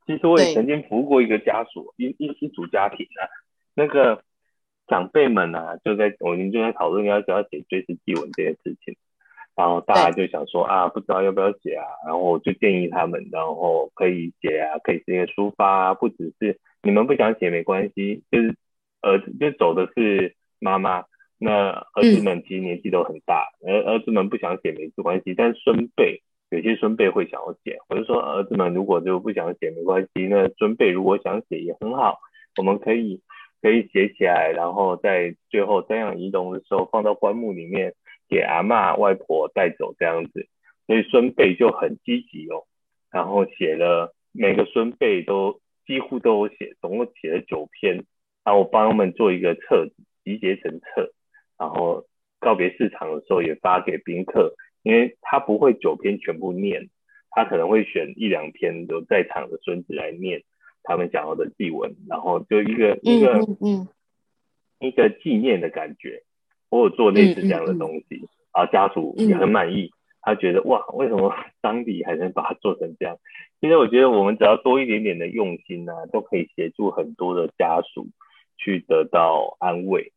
[0.06, 3.28] 其实我也曾经服务过一个家属，一一一组家庭啊，
[3.74, 4.22] 那个
[4.86, 8.96] 长辈们啊，就在我们就在讨论要不要写追思祭文这件事情。
[9.54, 18.56] 然后大家就想说啊，不知道要不要写啊，然后我就建议他们，然后可以写啊，可以直接抒发啊，不只是你们不想写没关系，就是
[19.02, 21.04] 儿子就走的是妈妈，
[21.38, 32.18] 那儿子们其实年纪都很大，儿、嗯、儿子们不想写没关系，但孙辈有些孙辈会想要写，我就说儿子们如果就不想写没关系，那孙辈如果想写也很好，
[32.56, 33.20] 我们可以
[33.60, 37.92] 可以写起来，然后在最后瞻仰仪容的时候放到棺木里面。
[38.32, 40.48] 给阿嬷、外婆带走这样子，
[40.86, 42.64] 所以孙辈就很积极哦，
[43.10, 47.96] 然后写了每个孙辈都几乎都有写，总共写了九篇，
[48.42, 51.12] 然后我帮他们做一个册子，集结成册，
[51.58, 52.06] 然后
[52.40, 56.88] 告别市场的时候也发给宾客，因为他不会九篇全部念，
[57.30, 60.42] 他可能会选一两篇有在场的孙子来念，
[60.82, 63.88] 他们想要的祭文，然后就一个一个嗯嗯。
[64.80, 66.24] 一个纪念的感觉。
[66.72, 69.90] 我有做类似这样的东西，嗯嗯嗯、啊，家属也很满意，
[70.22, 71.30] 他觉得哇，为什么
[71.60, 73.18] 当地还能把它做成这样？
[73.60, 78.06] 其实我觉得我们只要多一点点的用心呢、啊，都可以协助很多的家属
[78.56, 80.12] 去得到安慰。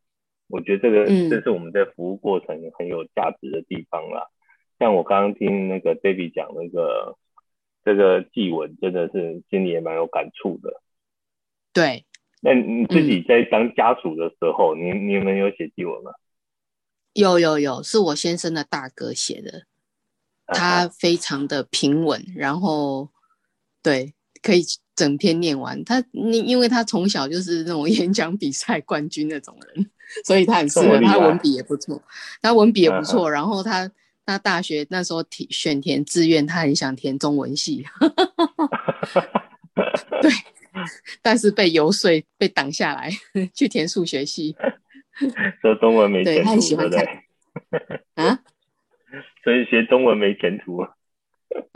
[0.48, 4.28] 我觉得这个、嗯、这是我们在服务过程很有价值的地方啦。
[4.80, 7.18] 像我刚刚听那个 David 讲那个
[7.84, 10.82] 这个祭文，真的是心里也蛮有感触的。
[11.74, 12.06] 对，
[12.42, 16.12] 那你自己在当家属的时候，嗯、你你们有写祭文吗？
[17.16, 19.64] 有有有，是我先生的大哥写的，
[20.48, 23.10] 他非常的平稳，啊、然后。
[23.86, 25.84] 对，可以整篇念完。
[25.84, 29.92] 他，你因为他从小就是那种 演讲比赛冠军那种人，
[30.26, 31.00] 所以他很适合。
[31.02, 32.02] 他文笔也不错，
[32.42, 33.30] 他文笔也不错。
[33.30, 33.88] 然后他，
[34.26, 37.86] 他大学那时候填选填志愿，他很想填中文系。
[40.20, 40.32] 对，
[41.22, 43.12] 但是被游说被挡下来，
[43.54, 44.56] 去填数学系。
[45.62, 47.06] 说中文没前途，对，他很喜欢看。
[48.16, 48.40] 啊？
[49.44, 50.86] 所以学中文没前途。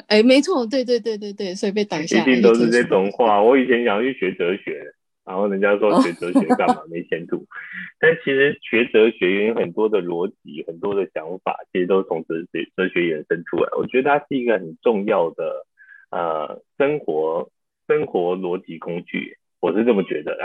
[0.07, 2.19] 哎，没错，对对对对对，所以被挡下。
[2.21, 3.41] 一定都是这种话。
[3.41, 4.83] 我以前想要去学哲学，
[5.23, 7.45] 然后人家说学哲学干嘛没前途。
[7.99, 13.69] 但其实学哲学也有很多的逻辑，很多的想法，其实都从哲学哲学衍生出来。
[13.77, 15.65] 我觉得它是一个很重要的
[16.09, 17.51] 呃生活
[17.87, 20.43] 生活逻辑工具，我是这么觉得的。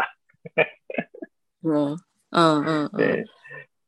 [1.66, 1.98] 嗯
[2.34, 3.24] 嗯嗯，对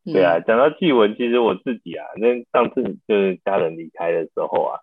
[0.05, 4.81] 对啊，讲到祭文，其实我自己啊，那上次就是家人离开的时候啊。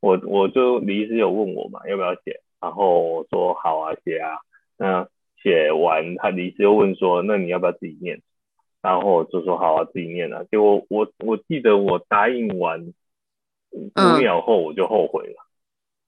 [0.00, 4.38] 我我就李医师有问我嘛，要不要写，然后我说好啊，写啊。
[4.76, 5.06] 那
[5.40, 8.20] 写完，他李医师又问说，那你要不要自己念？
[8.80, 10.42] 然后我就说好啊，自己念啊。
[10.50, 12.92] 结果我我记得我答应完
[13.70, 15.46] 五秒后我就后悔了，嗯、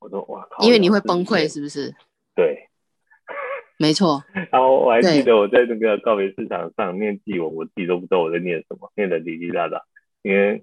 [0.00, 1.94] 我说哇靠，因为你会崩溃是不是？
[2.34, 2.68] 对，
[3.78, 4.22] 没错。
[4.50, 9.82] 然后我还记得我在那个告别市场上念祭文，我自己都不知道我在念什么，念的滴滴答答，
[10.22, 10.62] 因为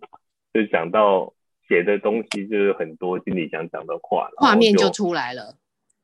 [0.54, 1.34] 就讲到。
[1.68, 5.56] 写的东西就是很多心里想讲的话，画面就出来了。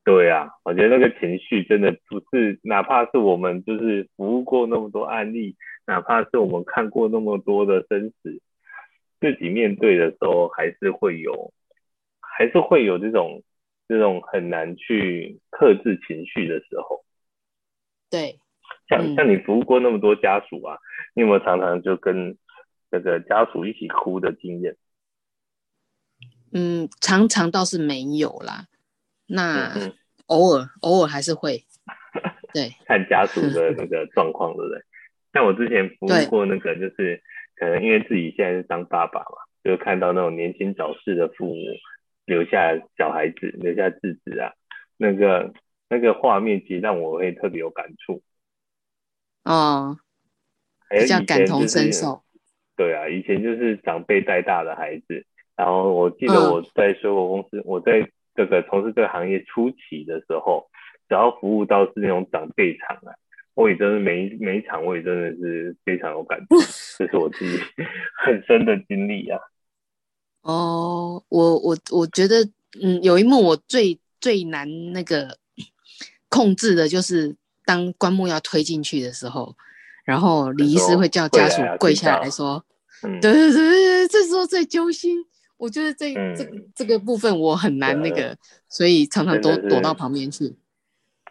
[0.02, 8.40] 对啊，我觉得那个情绪真的不是，哪怕是我们就是服务过那么多案例，哪怕是我们看过那么多的生死，
[9.20, 11.52] 自己面对的时候还是会有，
[12.18, 13.42] 还是会有这种
[13.88, 17.04] 这种很难去克制情绪的时候。
[18.10, 18.38] 对，
[18.88, 20.78] 像像你服务过那么多家属啊，
[21.14, 22.36] 你有没有常常就跟
[22.90, 24.76] 那个家属一起哭的经验？
[26.52, 28.66] 嗯，常常倒是没有啦。
[29.26, 29.74] 那
[30.26, 31.64] 偶尔、嗯、偶尔还是会，
[32.54, 34.82] 对，看家属的 那个状况，对不对？
[35.34, 37.22] 像我之前服务过那个，就是
[37.56, 41.54] 可能因为自己现在是当爸爸嘛，就看到那种年轻早逝的父母
[42.28, 44.52] 留下小孩子，留下自己啊，
[44.96, 45.52] 那个
[45.88, 48.22] 那个画面其实让我会特别有感触。
[49.44, 49.98] 哦，
[50.90, 52.22] 比较感同身受。
[52.76, 55.24] 对啊，以前就是长辈带大的孩子。
[55.56, 60.70] 然后我记得我在水果公司，嗯、我在这个从事这个行业初期的时候，
[61.08, 63.10] 只要服务到是那种长辈场啊，
[63.54, 66.60] 我也真的每一每一场我也真的是非常有感触，
[66.98, 67.58] 这是我自己
[68.22, 69.40] 很深的经历啊。
[70.42, 71.07] 哦，
[71.38, 72.42] 我我我觉得，
[72.82, 75.38] 嗯，有一幕我最最难那个
[76.28, 79.54] 控制的就是当棺木要推进去的时候，
[80.04, 82.64] 然后李医师会叫家属跪下来说，
[83.02, 85.24] 嗯、对对对对，这时候最揪心。
[85.58, 88.36] 我觉得这、嗯、这这个部分我很难那个，
[88.68, 90.56] 所以常常都躲到旁边去。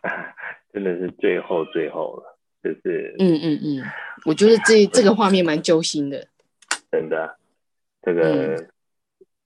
[0.74, 3.84] 真的是最后最后了，就是嗯嗯嗯，
[4.26, 6.28] 我觉得这这个画面蛮揪心的。
[6.92, 7.38] 真的，
[8.04, 8.22] 这个、
[8.56, 8.70] 嗯、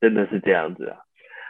[0.02, 0.98] 真的是这样子啊。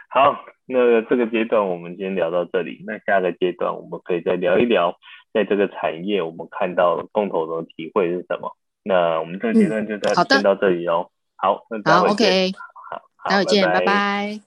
[0.08, 4.96] 好，那这个阶段我们先聊到这里，那下个阶段我们可以再聊一聊，
[5.32, 8.54] 在这个产业我们看到共同的体会是什么？
[8.84, 11.10] 那我们这个阶段就到先到这里哦。
[11.36, 12.50] 好，那好，OK
[12.90, 13.00] 好。
[13.30, 14.40] 待会见，拜拜。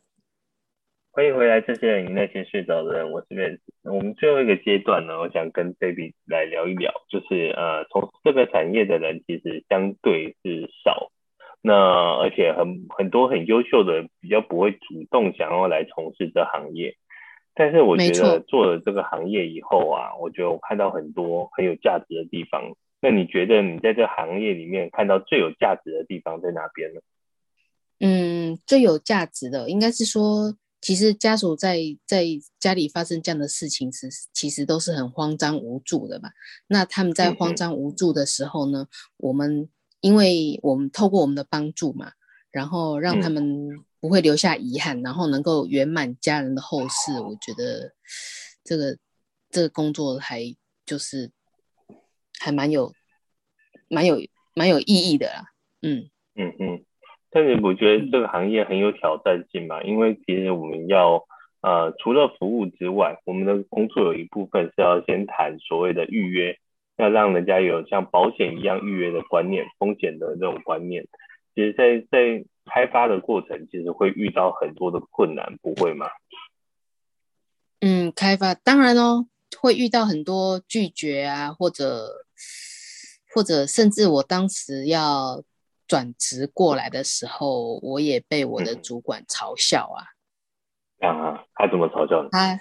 [1.12, 3.60] 欢迎回来，这些人与那些睡着的人，我是 Vance。
[3.84, 11.10] 我们最后一个阶段呢，我想跟 Debbie 来聊一聊，就是呃，从这个产业的人其实相对是少，
[11.68, 11.74] 那
[12.22, 16.96] 而且很很多很优秀的人，比较不会主动想要来从事这行业。
[17.56, 22.62] 但是我觉得做了这个行业以后啊，我觉得我看到很多很有价值的地方。
[23.02, 27.02] 那你觉得你在这行业里面看到最有价值的地方在哪边呢？
[28.00, 32.26] 嗯，最有价值的应该是说，其实家属在在
[32.60, 36.30] 家里发生这样的事情时，其实都是很慌张无助的吧。
[36.68, 38.88] 那他们在慌张无助的时候呢，嗯、
[39.18, 39.70] 我们
[40.06, 42.12] 因为我们透过我们的帮助嘛，
[42.52, 47.20] 然后让他们不会留下遗憾，嗯、然后能够圆满家人的后事。
[47.20, 47.92] 我觉得
[48.64, 48.96] 这个
[49.50, 50.44] 这个工作还
[50.86, 51.32] 就是
[52.40, 52.94] 还蛮有
[53.90, 54.18] 蛮有
[54.54, 55.46] 蛮有意义的啦。
[55.82, 56.86] 嗯嗯嗯，
[57.32, 61.26] 但是我觉得这个行业很有挑战性嘛，因为其实我们要
[61.62, 66.56] 呃除了服务之外，我们的工作有一部分是要先谈所谓的预约，
[66.98, 71.08] 要让人家有像保险一样预约的观念，风险的这种观念。
[71.54, 76.08] 其实在，在在开发的过程，其实会遇到很多的困难，不会吗？
[77.82, 79.28] 嗯，开发当然哦，
[79.60, 82.10] 会遇到很多拒绝啊，或者
[83.34, 85.44] 或者甚至我当时要
[85.88, 90.04] 转职过来的时候，我也被我的主管嘲笑啊。
[91.00, 92.30] 嗯、啊，他怎么嘲笑你？
[92.32, 92.60] 他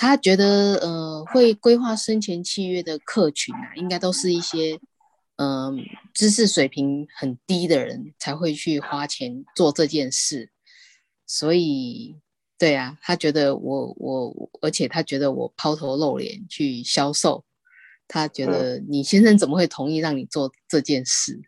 [0.00, 4.80] 他觉得呃，会规划生前契约的客群啊，应该都是一些。
[5.42, 5.78] 嗯，
[6.12, 10.50] 知识水平很低的人才会去花钱做这件事，
[11.26, 12.14] 所以，
[12.58, 17.42] 对啊，他觉得我我，而且他觉得我抛头露脸去销售，
[18.06, 21.40] 他觉得你先生怎么会同意让你做这件事？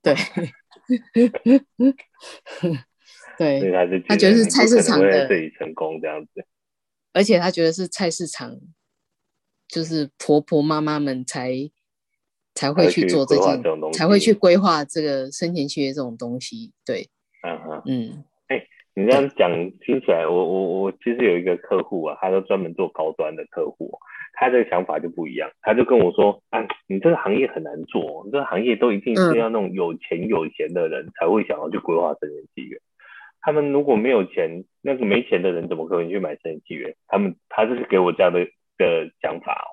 [0.00, 0.14] 对，
[3.36, 6.46] 对，他觉得是菜市场的，自己成功这样子，
[7.14, 8.58] 而且他觉得是菜市场，
[9.66, 11.70] 就是婆婆妈妈们才。
[12.56, 13.60] 才会去做这件，
[13.92, 16.72] 才会去规划这个生前契约这种东西。
[16.86, 17.08] 对，
[17.42, 19.50] 嗯哼，嗯，哎、欸，你这样讲
[19.80, 23.98] 听起来，我我我其实有一个客户啊，他都专门做高端的客户，
[24.34, 32.78] 他这个想法就不一样，他就跟我说，啊，你这个行业很难做，你这个行业都一定是要那种有钱有闲的人才会想要去规划生前契约，
[33.44, 36.96] 他们如果没有钱，那个没钱的人怎么可能去买生前契约？
[37.06, 38.40] 他们他就是给我这样的
[38.78, 39.68] 的想法哦。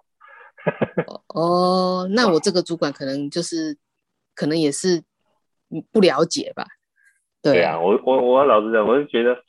[1.34, 3.78] 哦，那我这个主管可能就是，
[4.36, 5.02] 可能也是
[5.92, 6.66] 不了解吧。
[7.42, 9.42] 对，对啊，我我我老实讲，我是觉得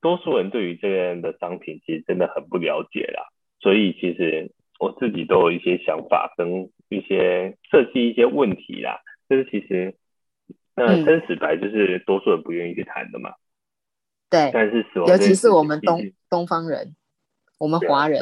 [0.00, 3.22] 多数人对于这样的商品其实真的很不了解啦。
[3.60, 4.50] 所以其实
[4.80, 8.98] 我自己都有一些想法跟一些设计一些问题啦。
[9.28, 9.94] 但是其实，
[10.74, 13.34] 那生死白就是多数人不愿意去谈的嘛。
[14.30, 16.94] 对，但是死亡，尤其是我们东东方人，
[17.58, 18.20] 我们华人。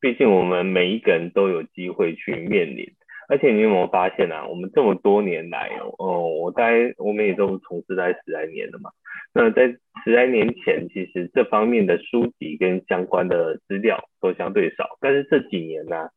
[0.00, 2.92] 毕竟我们每一个人都有机会去面临，
[3.28, 4.44] 而且你有没有发现啊？
[4.48, 8.90] 我们这么多年来哦，我在我们也都从事在十来年了嘛。
[9.32, 9.68] 那在
[10.02, 16.10] 十来年前，其实这方面的书籍跟相关的资料都相对少，但是这几年呢、啊，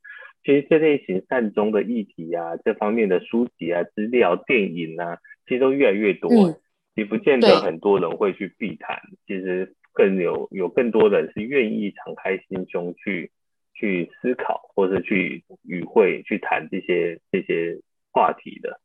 [0.43, 6.32] 其实这类型善终的议题啊，这方面的书籍啊、资料、电影啊，其实都越来越多。
[6.32, 6.55] 嗯，
[6.95, 13.31] 也不见得很多人会去避谈，其实更有有更多人是愿意敞开心胸去。
[13.77, 17.77] 去思考，或者去与会、去谈这些这些
[18.09, 18.79] 话题的，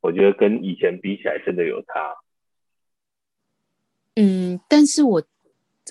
[0.00, 2.16] 我觉得跟以前比起来，真的有差。
[4.16, 5.22] 嗯，但是我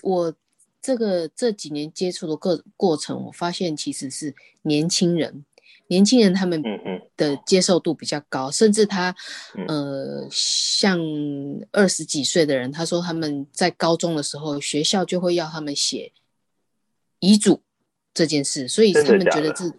[0.01, 0.35] 我
[0.81, 5.45] 这个这几年接触的过过程，我发现其实是年轻人，
[5.93, 6.61] 年轻人他们
[7.15, 9.15] 的接受度比较高，嗯、甚至他
[9.67, 10.97] 呃，像
[11.71, 16.11] 二十几岁的人，他说他们在高中的时候，学校就会要他们写
[17.19, 17.61] 遗嘱。
[18.15, 19.73] 这件事，所以他们觉得这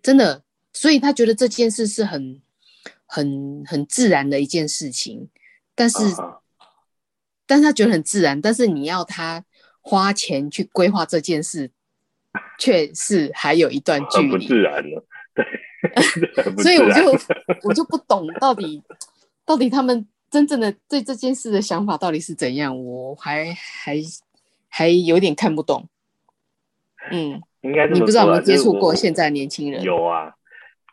[0.00, 2.40] 真的，所以他觉得这件事是很、
[3.06, 5.28] 很、很自然的一件事情。
[5.74, 6.38] 但是，uh-huh.
[7.44, 9.44] 但是他觉得很自然，但是你要他
[9.80, 11.72] 花钱去规划这件事，
[12.56, 14.30] 却是还有一段距离。
[14.30, 15.15] 不自然了，对。
[16.62, 17.02] 所以我就
[17.68, 18.82] 我就不懂到底
[19.44, 23.96] 到底他们真正的对这件事的想法到底是怎样，我还还
[24.68, 25.88] 还有点看不懂。
[27.10, 27.40] 嗯。
[27.62, 29.82] 应该你不知道有没有接触过现在年轻人？
[29.82, 30.32] 有啊，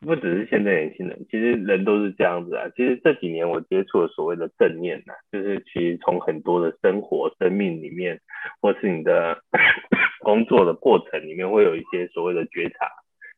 [0.01, 2.65] 不只是现在年轻人，其实人都是这样子啊。
[2.75, 8.19] 其实这几年我接触了所谓的正念呐、啊，就是其实从很多的生活、生命里面，
[8.59, 9.37] 或是你的
[10.25, 12.89] 工作的过程里面，会有一些所谓的觉察。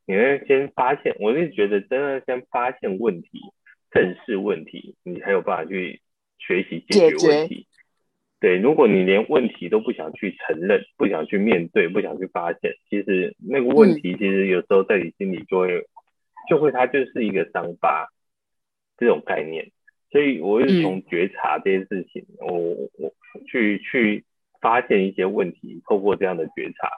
[0.06, 3.42] 你会先发现，我是觉得真的先发现问题、
[3.92, 6.02] 正视问题，你才有办法去
[6.38, 7.68] 学习解决问题。
[8.40, 15.88] 对，如果你连问题都不想去承认，不想去面对，不想去发现，其实那个问题其实有时候在你心里就会，
[16.50, 18.08] 就会它就是一个伤疤
[18.98, 19.72] 这种概念。
[20.12, 22.56] 所以我是从觉察这件事情，我
[23.00, 23.14] 我
[23.48, 24.24] 去去
[24.62, 26.90] 发现一些问题，透过这样的觉察。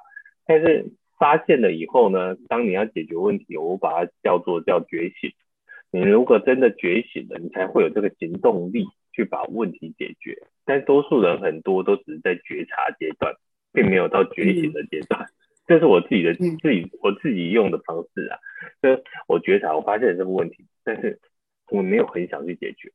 [0.45, 0.85] 但是
[1.17, 5.31] 发现了以后呢，当你要解决问题，我把它叫做叫觉醒。
[5.91, 8.85] 你如果真的觉醒了，你才会有这个行动力。
[9.13, 13.33] 去把问题解决，但多数人很多都只是在觉察阶段，
[13.73, 15.25] 并没有到觉醒的阶段。
[15.65, 18.37] 这是我自己的自己我自己用的方式啊。
[18.79, 21.19] 就我觉察，我发现了这个问题，但是
[21.71, 22.91] 我没有很想去解决，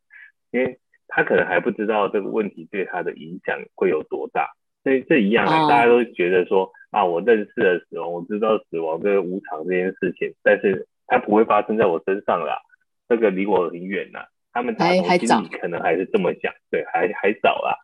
[0.53, 4.53] 因为他可能还不知道这个问题对他的影响会有多大。
[4.83, 12.59] 所以这一样啊，大家都觉得说啊，我认识了死亡，我知道死亡这个无常这件事情，但是它不会发生在我身上啦，
[13.09, 14.25] 这个离我很远呐。
[14.53, 17.79] 他们还还早，可能还是这么想，对，还还早啦，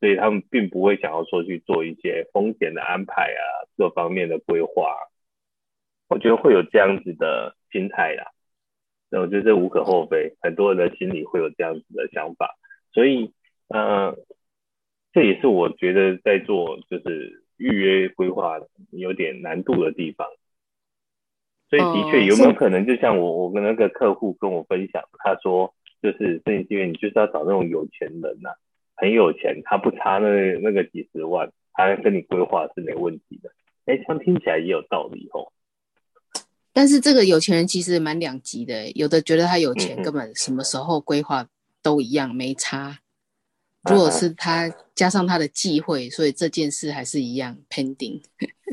[0.00, 3.42] 所以他们并不会想要说去做一些风险的安排啊，
[3.76, 4.96] 各方面的规划。
[6.08, 8.24] 我觉得会有这样子的心态啦，
[9.10, 12.56] 那我觉得这无可厚非，很多人的心里会有这样子的想法，
[12.92, 13.32] 所以，
[13.68, 14.16] 呃，
[15.18, 18.56] 这也是我觉得在做就是预约规划
[18.90, 20.24] 有点难度的地方。
[21.68, 28.54] 所以的确有没有可能，就像我我跟那个客户跟我分享，他说就是这因为你就是要找那种有钱人呐、啊，
[28.94, 30.28] 很有钱，他不差那
[30.62, 33.50] 那个几十万，他跟你规划是没问题的。
[33.86, 35.50] 哎，这样听起来也有道理哦。
[36.72, 41.48] 但是这个有钱人其实蛮两极的，有的觉得他有钱，根本什么时候规划
[41.82, 43.00] 都一样没差。
[43.84, 48.22] 如果是他加上他的忌讳，所以这件事还是一样 pending，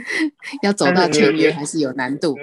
[0.64, 2.36] 要走到签约还是有难度。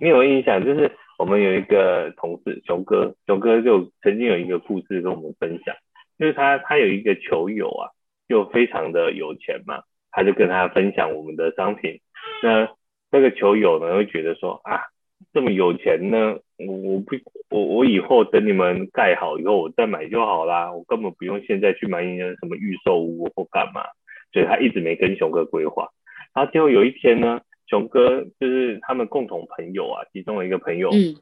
[0.00, 5.74] 你有印象，就是我们有一个同事熊哥，熊哥就曾经有一个故事跟我们分享，
[6.18, 7.90] 就是他他有一个球友啊，
[8.28, 12.00] 就非常的有钱嘛，他就跟他分享我们的商品，
[12.42, 12.68] 那。
[13.08, 14.80] 那个球友呢，会觉得说啊，
[15.32, 17.16] 这么有钱呢，我我不
[17.50, 23.82] 我我以后等你们盖好以后，我再买就好啦，我根本不用现在去买一些什么预售屋或干嘛，
[24.32, 25.88] 所以他一直没跟熊哥规划。
[26.34, 31.16] 然后结果有一天呢，熊哥就是他们共同朋友啊，其中的一个朋友，嗯，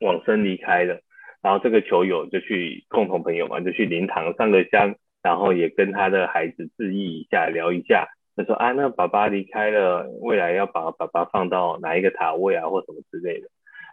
[0.00, 1.00] 往生离开了，
[1.42, 8.08] 然后这个球友就去共同朋友嘛，就去灵堂上个香，然后也跟他的孩子致意一下，聊一下。
[8.36, 13.46] 他说啊，那爸爸离开了，未来要把爸爸放到哪一个塔位啊，或什么之类的。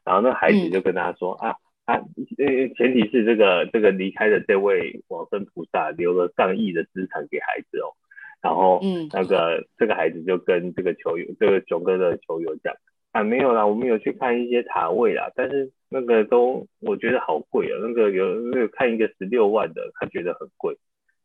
[0.04, 1.94] 然后那孩子就跟他说、嗯、啊啊，
[2.39, 7.94] 呃，前提是这个这个离开的这位往生菩萨留了上亿的资产给孩子哦。
[8.42, 12.74] 然后嗯，那个这个孩子就跟这个球友，这个熊哥的球友讲
[13.12, 20.76] 啊，没有啦，我们有去看一些塔位啦，但是那个都我觉得好贵啊，那个有那个看一个十六万的，他觉得很贵。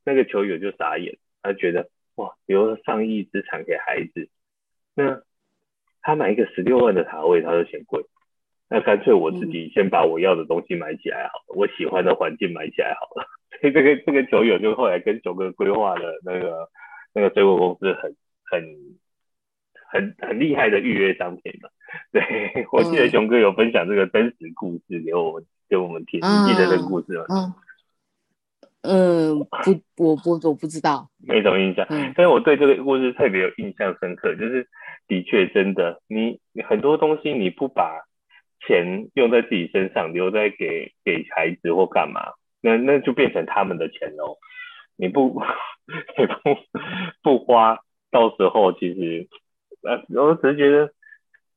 [0.05, 1.89] 那个球友就傻眼，他觉得。
[2.17, 4.29] 哇，留了上亿资产给孩子，
[4.95, 5.23] 那
[6.03, 8.05] 他买一个十六万的塔位，他就嫌贵，
[8.69, 13.27] 那干脆我自己先把我要的东西买起来好了，嗯、我喜欢的环境买起来好了。
[13.61, 16.69] 所以这个这个球友就后来跟熊哥规划了那个
[17.15, 18.15] 那个水果公司很
[18.45, 18.63] 很
[19.91, 21.69] 很很厉害的预约商品嘛。
[22.13, 27.25] 对，我记得熊哥有分享这个真实故事给我们给我们听，你记得这个故事吗？
[27.29, 27.55] 嗯
[28.83, 31.85] 嗯，不，我不，我不知道，没什么印象。
[31.91, 34.69] 嗯，但是我对这个故事特别有印象深刻，就是
[35.09, 38.03] 的确真的，你很多东西你不把
[38.65, 44.37] 钱用在自己身上，留在给给孩子或干嘛，那那就变成他们的钱喽。
[44.97, 45.43] 你不
[46.17, 46.57] 你不
[47.23, 47.81] 不花，
[48.13, 49.27] 到时候其实，
[49.83, 50.93] 呃，我只是觉得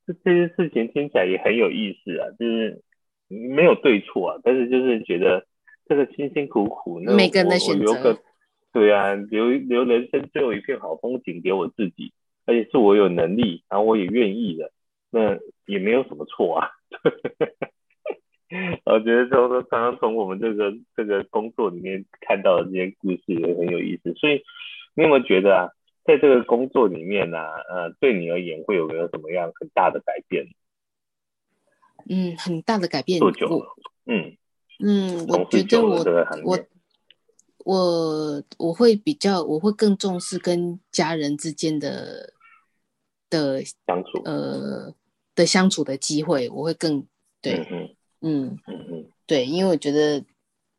[0.07, 2.82] 这这些事情听起来也很有意思啊，就是
[3.28, 5.45] 没有对错啊，但是就是觉得。
[5.89, 8.15] 这个辛辛苦苦，那每个人的选择，
[8.71, 12.13] 对啊，留留人生最后一片好风景给我自己，
[12.45, 14.71] 而且是我有能力，然后我也愿意的，
[15.09, 16.69] 那也没有什么错啊。
[18.85, 24.13] 我觉得就是常常从我们这个这个工作里面看到的这些故事也很有意思。
[24.13, 24.43] 所以
[24.93, 25.69] 你有没有觉得啊，
[26.03, 30.45] 在这个工作里面呢、啊，呃，对你而言会有没有什么样很大的改变？
[32.07, 33.19] 嗯，很大的改变。
[33.19, 33.75] 多久了？
[34.05, 34.37] 嗯。
[34.82, 36.05] 嗯，我觉得我
[36.43, 36.59] 我
[37.65, 42.34] 我我会比较，我会更重视跟家人之间的
[43.30, 44.93] 的相处，呃
[45.36, 47.05] 的相处的机会，我会更
[47.41, 47.89] 对，嗯
[48.21, 50.23] 嗯嗯对，因为我觉得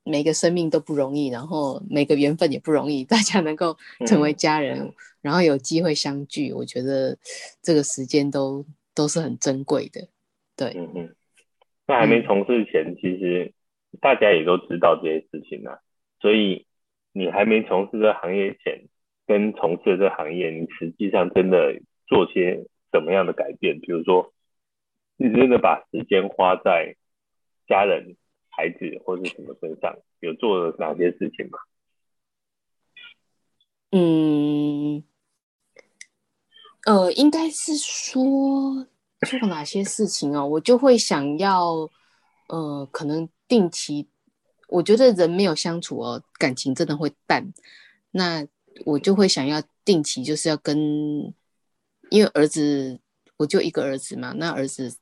[0.03, 3.77] 每个生命都不容易，然后每个缘分也不容易， 大家能够
[4.07, 7.19] 成为家人，嗯、然后有机会相聚，我觉得
[7.61, 10.09] 这个时间都都是很珍贵的，
[10.57, 11.15] 对，嗯嗯，
[11.87, 13.53] 在还没从事前，其实。
[14.01, 15.81] 大家也都知道这些事情啊，
[16.21, 16.67] 所以
[17.13, 18.89] 你还没从事这行业前，
[19.27, 23.81] 跟从事这行业，你实际上真的做些什么样的改变？
[23.81, 24.33] 比如说，
[25.17, 26.95] 你真的把时间花在
[27.67, 28.17] 家人、
[28.49, 31.59] 孩子或是什么身上，有做了哪些事情吗？
[33.91, 35.03] 嗯，
[36.87, 38.87] 呃，应该是说
[39.27, 41.91] 做哪些事情哦，我就会想要，
[42.49, 43.29] 呃，可能。
[43.51, 44.07] 定期，
[44.69, 47.53] 我觉得人没有相处哦，感情真的会淡。
[48.13, 48.47] 那
[48.87, 50.79] 我就会想要定期，就是要跟，
[52.11, 53.01] 因为儿子
[53.39, 54.97] 我就一个儿子嘛，那儿子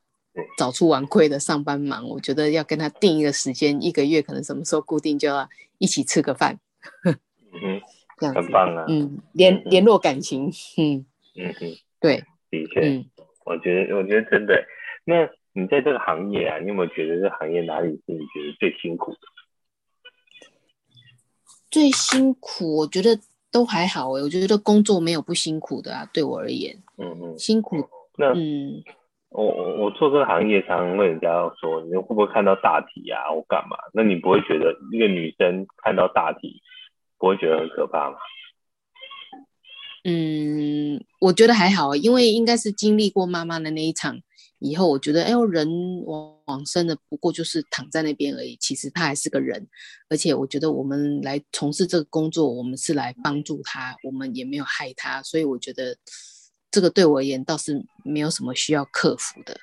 [0.57, 5.47] 早出晚归的上班忙，我觉得要跟他定一个时间，一个月可能什么时候固定就要
[5.77, 6.59] 一起吃个饭。
[7.05, 7.81] 嗯，
[8.17, 8.87] 这样子很棒啊。
[8.89, 10.51] 嗯，联联络感情。
[10.79, 11.05] 嗯
[11.37, 13.05] 嗯嗯，对，的确，嗯，
[13.45, 14.65] 我觉得我觉得真的。
[15.05, 19.19] 那你在这个行业啊，你有没有觉得这行业哪里是你觉得最辛苦的？
[21.71, 23.19] 最辛苦，我觉得
[23.53, 27.77] 都还好哎，我觉得工作没有不辛苦的啊，对我而言，嗯嗯，辛苦。
[28.17, 28.83] 那嗯，
[29.29, 31.29] 我我我做这个行业，常常问人家
[31.61, 33.77] 说，你会不会看到大体啊，我干嘛？
[33.93, 36.63] 那你不会觉得一个女生看到大体，
[37.19, 38.17] 不会觉得很可怕吗？
[40.05, 44.19] 嗯，我觉得还好，因为应该是经历过妈妈的那一场
[44.59, 45.69] 以后，我觉得，哎呦，人
[46.05, 49.69] 往生的不过就是躺在那边而已，其实他还是个人，
[50.09, 55.97] 而且我觉得我们来从事这个工作，我们是来帮助他，我们也没有害他，所以我觉得
[56.71, 59.57] 这个对我而言倒是没有什么需要克服的。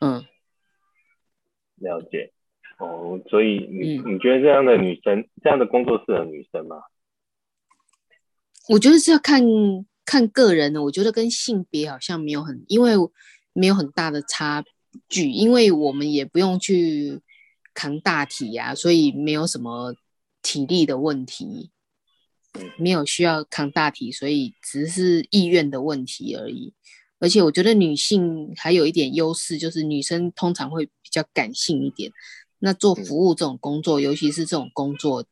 [0.00, 0.24] 嗯，
[1.76, 2.32] 了解。
[2.78, 6.76] 哦，所以你、嗯、你觉得这样的女生，这样的工作适合女生吗？
[8.68, 9.40] 我觉得是要看
[10.04, 12.94] 看个人的，我觉得跟性别好像没有很，因为
[13.52, 14.64] 没有很大的差
[15.08, 17.20] 距，因为我们也不用去
[17.74, 19.94] 扛大体呀、啊，所以没有什么
[20.42, 21.70] 体力的问题，
[22.76, 26.74] 没有需要扛大体，所以只是意愿的问题而已。
[27.18, 32.10] 而且我觉得女性还有一点优势，就是女生通常会比较感性一点，
[32.58, 35.24] 那做服务这种工作，尤其是这种工作，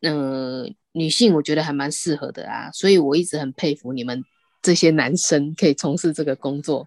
[0.00, 0.70] 呃。
[0.96, 4.22] 女性我觉得还蛮适合的啊，所以我一直很佩服你们
[4.62, 6.86] 这些男生可以从事这个工作，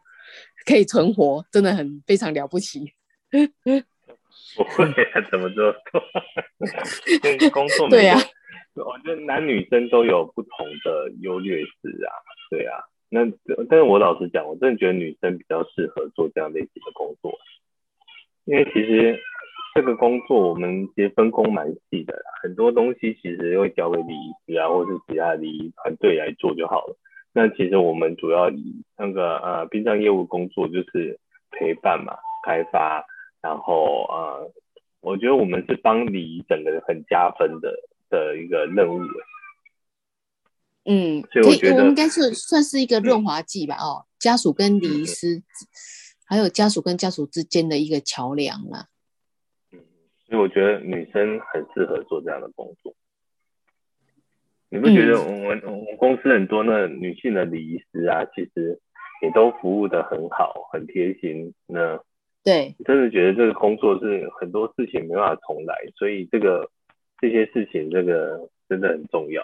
[0.68, 2.92] 可以存活，真的很非常了不起。
[4.56, 5.74] 不会啊， 怎么做？
[7.22, 7.90] 跟工作。
[7.90, 8.20] 对啊，
[8.76, 12.12] 我觉得男女生都有不同的优劣势啊。
[12.52, 12.78] 对啊，
[13.10, 13.22] 那
[13.70, 17.34] 但是我老实讲，我真的觉得女生比较适合做这样类型的工作，
[18.46, 19.20] 因为其实。
[19.76, 26.98] 这个工作我们其实分工蛮细的啦，很多东西其实会交给礼仪师啊，或是其他礼仪团队来做就好了。
[27.38, 31.20] 那其实我们主要以那个呃殡葬业务工作就是
[31.52, 33.06] 陪伴嘛，开发，
[33.42, 34.52] 然后呃，
[35.02, 37.72] 我觉得我们是帮礼仪整个很加分的
[38.10, 39.00] 的一个任务。
[40.86, 45.44] 嗯，所以我觉得我们应该是算是一个润滑剂吧，嗯、哦，家属跟礼仪师，
[46.26, 48.88] 还有家属跟家属之间的一个桥梁啦。
[50.26, 52.96] 所以我觉得女生很适合做这样的工作。
[54.70, 58.80] 你不觉得我们、嗯、我们公司很多那女性的礼仪师啊，其实
[59.22, 61.54] 也都服务得很好，很贴心。
[61.68, 62.00] 那
[62.44, 66.70] 对，真的觉得这个工作是很多事情没办法重来，所以这个
[67.20, 69.44] 这些事情这个真的很重要。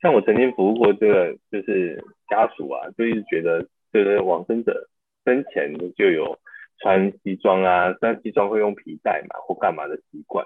[0.00, 4.88] 像我曾经服务过这个就是家属啊，就一直觉得这个往生者
[5.24, 6.38] 生前就有。
[6.80, 10.44] 穿西装啊，穿西装会用皮带嘛，或干嘛的习惯，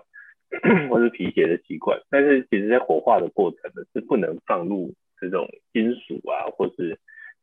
[0.89, 2.01] 或是皮鞋的习惯。
[2.11, 6.99] 但是其实，在火化的过程呢，是不能放入这种金属啊，或是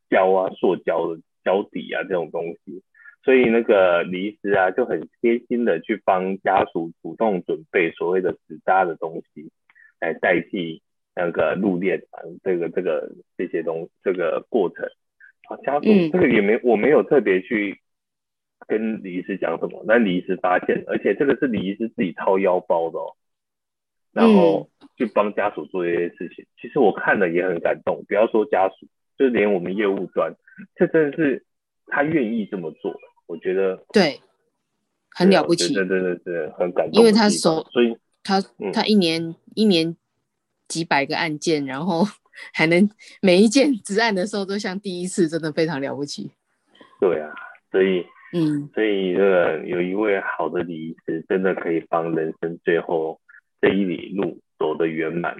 [0.09, 2.81] 胶啊、塑胶的胶底啊这种东西。
[3.23, 9.49] 所以那个礼仪师啊，就很贴心的去帮家属主动准备所谓的纸扎的东西，
[9.99, 10.81] 来代替
[11.15, 14.85] 那个入殓啊，这个这个这些东这个过程。
[15.49, 17.79] 啊，家属这个也没，我没有特别去。
[18.67, 19.83] 跟李医师讲什么？
[19.85, 23.13] 那李医师发现，而且这个是李医师自己掏腰包的哦，
[24.11, 26.45] 然后去帮家属做这些事情。
[26.45, 28.87] 嗯、其实我看了也很感动，不要说家属，
[29.17, 30.33] 就连我们业务端，
[30.75, 31.45] 这真的是
[31.87, 32.95] 他愿意这么做。
[33.27, 34.19] 我觉得对，
[35.11, 36.99] 很了不起，对对对对，很感动。
[36.99, 38.41] 因为他手，所以他
[38.73, 39.95] 他一年、嗯、一年
[40.67, 42.03] 几百个案件，然后
[42.53, 42.89] 还能
[43.21, 46.31] 每一件 执案的时候都像第一次，真的非常了不起。
[46.99, 47.31] 对啊，
[47.69, 48.03] 所以。
[48.37, 53.21] 嗯，所以这个有一位好的礼仪师，真的可以帮人生最后
[53.61, 55.37] 这一里路走得圆满，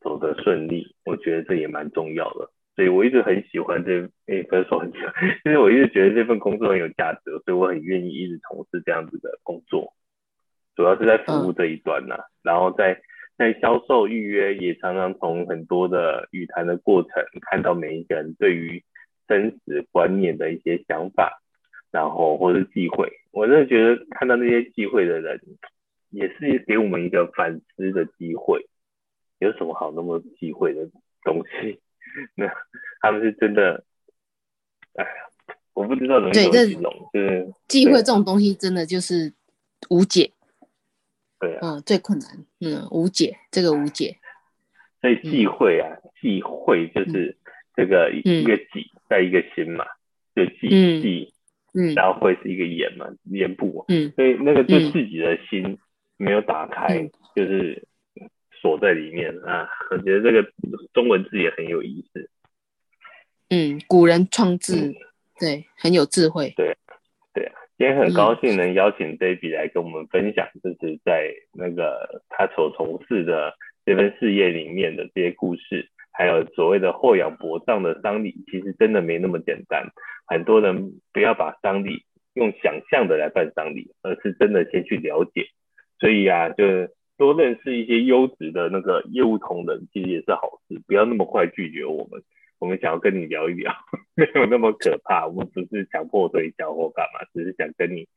[0.00, 0.94] 走得顺利。
[1.04, 2.48] 我觉得这也蛮重要的。
[2.76, 9.92] 所以我一直很喜欢这，诶、欸，不是说很喜欢， 其实我一直觉得这份工作很有价值，所以我很愿意一直从事这样子的工作。
[10.76, 13.00] 主要是在服务这一端呢、啊，嗯、然后在
[13.36, 17.10] 在销售预约，也常常从很多的语谈的过程，
[17.50, 18.84] 看到每一个人对于
[19.26, 21.42] 生死观念的一些想法。
[21.96, 25.40] 然后或是忌讳，我真的觉得看到那些忌讳的人，
[26.10, 28.68] 也是给我们一个反思的机会。
[29.38, 30.86] 有什么好那么忌讳的
[31.24, 31.80] 东西？
[32.36, 32.46] 那
[33.00, 33.82] 他们是真的，
[34.92, 35.10] 哎呀，
[35.72, 37.08] 我不知道怎么形容。
[37.14, 39.32] 对，就是忌讳这种东西，真的就是
[39.88, 40.30] 无解。
[41.40, 44.18] 对啊，嗯，最困难，嗯，无解，这个无解。
[45.00, 47.34] 所以忌讳啊，忌讳就是
[47.74, 49.86] 这个一个己在一个心嘛，
[50.34, 50.68] 就忌
[51.00, 51.32] 忌。
[51.78, 55.76] 嗯，然后会是一个眼嘛，眼部，嗯，所以那个对自己的心
[56.16, 57.86] 没有打开，嗯、就是
[58.50, 59.68] 锁在里面啊。
[59.90, 60.50] 我觉得这个
[60.94, 62.30] 中文字也很有意思。
[63.50, 64.94] 嗯，古人创字，嗯、
[65.38, 66.54] 对，很有智慧。
[66.56, 66.74] 对，
[67.34, 67.44] 对。
[67.44, 73.52] 啊，今天很高兴能邀请 Debbie 来跟我们分享，就是在那个他所从事的
[73.84, 79.86] 这份事业里面的这些故事，还有所谓的祸养伯葬的丧礼，其实真的没那么简单。
[80.26, 82.04] 很多人不要把丧礼
[82.34, 85.46] 用想象的来办丧礼，而是真的先去了解。
[86.00, 86.64] 所以啊，就
[87.18, 90.80] 多认识一些优质的那个业务同仁，其实也是好事。
[90.86, 92.22] 不要那么快拒绝我们。
[92.58, 93.70] 我们想要跟你聊一聊，
[94.16, 95.26] 没有那么可怕。
[95.26, 98.08] 我们不是强迫推销或干嘛，只是想跟你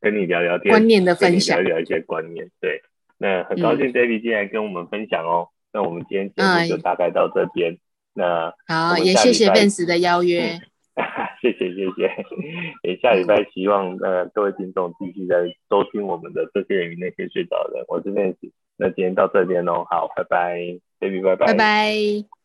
[0.00, 2.48] 跟你聊聊天，观念的分享，聊聊一些观念。
[2.60, 2.80] 对，
[3.18, 5.48] 那很高兴 David 进来跟我们分享哦。
[5.50, 7.72] 嗯、那我们今天节目就大概到这边。
[7.72, 7.78] 嗯、
[8.14, 10.54] 那好，也谢谢 Vance 的邀约。
[10.54, 10.60] 嗯、
[11.42, 12.10] 谢谢谢谢。
[12.82, 15.36] 也下礼拜希望呃各位听众继续在
[15.68, 17.84] 收听我们的这些人与那些睡着的人。
[17.88, 18.50] 我是 Vance。
[18.76, 20.56] 那今天到这边喽，好，拜拜
[21.00, 22.37] ，Debbie，拜拜，拜拜。